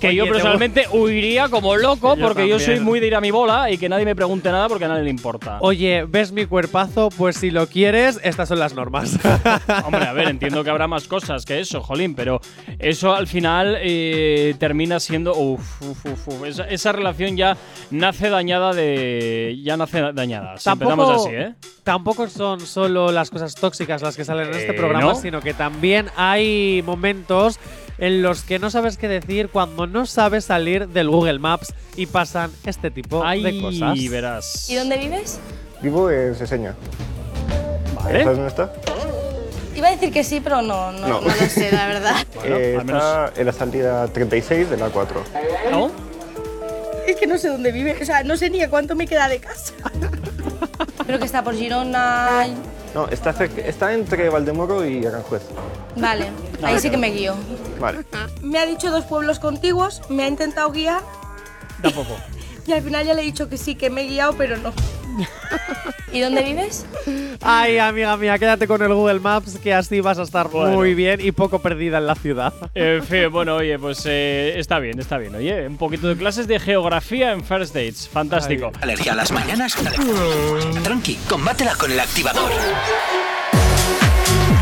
[0.00, 3.14] Que Oye, yo te personalmente huiría como loco Yo porque yo soy muy de ir
[3.14, 5.58] a mi bola y que nadie me pregunte nada porque a nadie le importa.
[5.60, 7.08] Oye, ¿ves mi cuerpazo?
[7.16, 9.18] Pues si lo quieres, estas son las normas.
[9.84, 12.40] Hombre, a ver, entiendo que habrá más cosas que eso, jolín, pero
[12.78, 15.34] eso al final eh, termina siendo.
[15.34, 16.44] Uf, uf, uf, uf.
[16.44, 17.56] Esa, esa relación ya
[17.90, 19.58] nace dañada de.
[19.62, 20.56] Ya nace dañada.
[20.58, 21.54] Si empezamos así, ¿eh?
[21.84, 25.14] tampoco son solo las cosas tóxicas las que salen en este Eh, programa, ¿no?
[25.14, 27.58] sino que también hay momentos
[28.02, 32.06] en los que no sabes qué decir cuando no sabes salir del Google Maps y
[32.06, 33.96] pasan este tipo de cosas.
[33.96, 34.68] Y verás.
[34.68, 35.38] ¿Y dónde vives?
[35.80, 36.74] Vivo en Seseña.
[37.94, 38.24] Vale.
[38.24, 38.72] ¿Sabes dónde está?
[39.76, 41.20] Iba a decir que sí, pero no, no, No.
[41.20, 42.16] no lo sé, la verdad.
[42.44, 45.22] Eh, está en la salida 36 de la 4.
[45.70, 45.92] ¿No?
[47.06, 49.28] Es que no sé dónde vive, o sea, no sé ni a cuánto me queda
[49.28, 49.74] de casa.
[51.06, 52.48] Creo que está por Girona.
[52.94, 55.42] No, está, cerca- está entre Valdemoro y Aranjuez.
[55.96, 56.26] Vale,
[56.62, 57.34] ahí sí que me guío.
[57.80, 58.04] Vale.
[58.42, 61.02] Me ha dicho dos pueblos contiguos, me ha intentado guiar
[61.82, 62.16] Tampoco.
[62.66, 64.72] Y al final ya le he dicho que sí, que me he guiado, pero no.
[66.12, 66.86] ¿Y dónde vives?
[67.42, 70.74] Ay, amiga mía, quédate con el Google Maps que así vas a estar Bueno.
[70.76, 72.52] muy bien y poco perdida en la ciudad.
[72.74, 75.34] En fin, bueno, oye, pues eh, está bien, está bien.
[75.34, 78.08] Oye, un poquito de clases de geografía en First Dates.
[78.08, 78.72] Fantástico.
[78.80, 79.74] ¿Alergia a las mañanas?
[80.82, 82.50] Tranqui, combátela con el activador.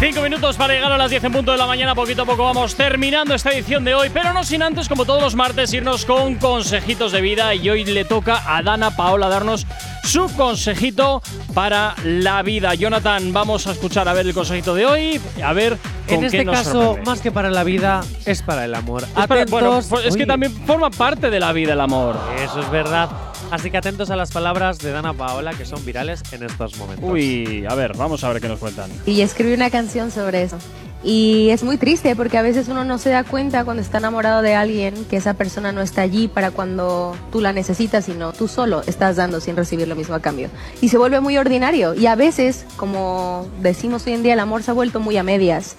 [0.00, 1.94] Cinco minutos para llegar a las 10 en punto de la mañana.
[1.94, 5.20] Poquito a poco vamos terminando esta edición de hoy, pero no sin antes, como todos
[5.20, 7.54] los martes, irnos con consejitos de vida.
[7.54, 9.66] Y hoy le toca a Dana Paola darnos
[10.02, 11.20] su consejito
[11.52, 12.74] para la vida.
[12.74, 15.20] Jonathan, vamos a escuchar a ver el consejito de hoy.
[15.44, 15.76] A ver
[16.06, 17.10] con En qué este nos caso, sorprende.
[17.10, 19.02] más que para la vida, es para el amor.
[19.02, 19.50] Es para- Atentos.
[19.50, 22.18] bueno, pues es que también forma parte de la vida el amor.
[22.42, 23.10] Eso es verdad.
[23.50, 27.08] Así que atentos a las palabras de Dana Paola que son virales en estos momentos.
[27.08, 28.90] Uy, a ver, vamos a ver qué nos cuentan.
[29.06, 30.58] Y escribí una canción sobre eso.
[31.02, 34.42] Y es muy triste porque a veces uno no se da cuenta cuando está enamorado
[34.42, 38.48] de alguien que esa persona no está allí para cuando tú la necesitas, sino tú
[38.48, 40.50] solo estás dando sin recibir lo mismo a cambio.
[40.82, 41.94] Y se vuelve muy ordinario.
[41.94, 45.22] Y a veces, como decimos hoy en día, el amor se ha vuelto muy a
[45.22, 45.76] medias.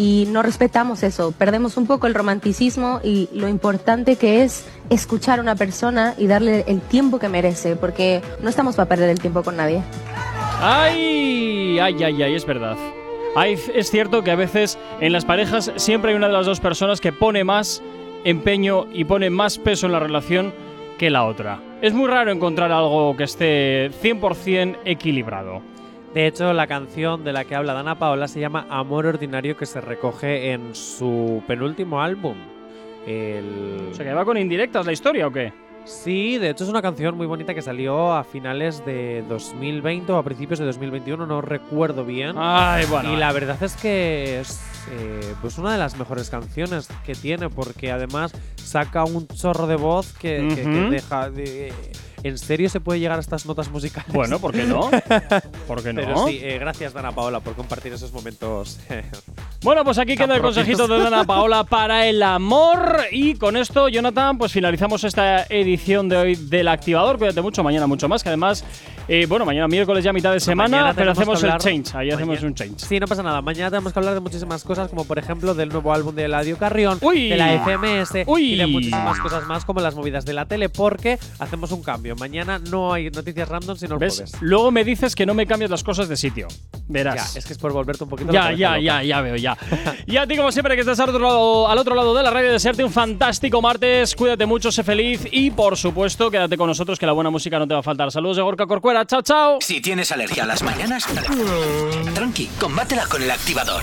[0.00, 5.40] Y no respetamos eso, perdemos un poco el romanticismo y lo importante que es escuchar
[5.40, 9.18] a una persona y darle el tiempo que merece, porque no estamos para perder el
[9.18, 9.82] tiempo con nadie.
[10.60, 11.80] ¡Ay!
[11.80, 12.34] ¡Ay, ay, ay!
[12.36, 12.76] Es verdad.
[13.34, 16.60] Hay- es cierto que a veces en las parejas siempre hay una de las dos
[16.60, 17.82] personas que pone más
[18.22, 20.52] empeño y pone más peso en la relación
[20.96, 21.60] que la otra.
[21.82, 25.60] Es muy raro encontrar algo que esté 100% equilibrado.
[26.14, 29.66] De hecho, la canción de la que habla Dana Paola se llama Amor Ordinario, que
[29.66, 32.36] se recoge en su penúltimo álbum.
[33.06, 33.88] El...
[33.90, 35.52] O sea, que va con indirectas la historia o qué?
[35.84, 40.18] Sí, de hecho es una canción muy bonita que salió a finales de 2020 o
[40.18, 42.34] a principios de 2021, no recuerdo bien.
[42.36, 43.12] Ay, bueno.
[43.12, 47.48] Y la verdad es que es eh, pues una de las mejores canciones que tiene,
[47.48, 48.32] porque además
[48.68, 50.90] saca un chorro de voz que, que- que Ujú.
[50.90, 51.72] deja de...
[52.24, 54.12] ¿En serio se puede llegar a estas notas musicales?
[54.12, 54.90] Bueno, ¿por qué no?
[55.68, 56.00] ¿Por qué no?
[56.02, 58.78] Pero sí, eh, gracias Dana Paola por compartir esos momentos.
[59.60, 63.00] Bueno, pues aquí queda el consejito de Dana Paola para el amor.
[63.10, 67.18] Y con esto, Jonathan, pues finalizamos esta edición de hoy del Activador.
[67.18, 68.22] Cuídate mucho, mañana mucho más.
[68.22, 68.64] Que además,
[69.08, 71.92] eh, bueno, mañana miércoles ya mitad de semana, pero hacemos el change.
[71.96, 72.78] Ahí hacemos un change.
[72.78, 73.42] Sí, no pasa nada.
[73.42, 76.56] Mañana tenemos que hablar de muchísimas cosas, como por ejemplo del nuevo álbum de Eladio
[76.56, 77.28] Carrión, Uy.
[77.28, 78.57] de la FMS Uy.
[78.64, 82.16] Y de muchísimas cosas más, como las movidas de la tele, porque hacemos un cambio.
[82.16, 84.16] Mañana no hay noticias random, sino el ¿Ves?
[84.16, 84.32] jueves.
[84.40, 86.48] Luego me dices que no me cambias las cosas de sitio.
[86.88, 87.34] Verás.
[87.34, 88.80] Ya, es que es por volverte un poquito la Ya, cabeza ya, loca.
[88.82, 89.58] ya, ya veo, ya.
[90.06, 92.30] y a ti, como siempre, que estás al otro, lado, al otro lado de la
[92.30, 94.14] radio, desearte un fantástico martes.
[94.14, 97.66] Cuídate mucho, sé feliz y, por supuesto, quédate con nosotros, que la buena música no
[97.68, 98.10] te va a faltar.
[98.10, 99.04] Saludos de Gorka Corcuera.
[99.06, 99.58] Chao, chao.
[99.60, 101.06] Si tienes alergia a las mañanas,
[102.14, 103.82] tranqui, combátela con el activador.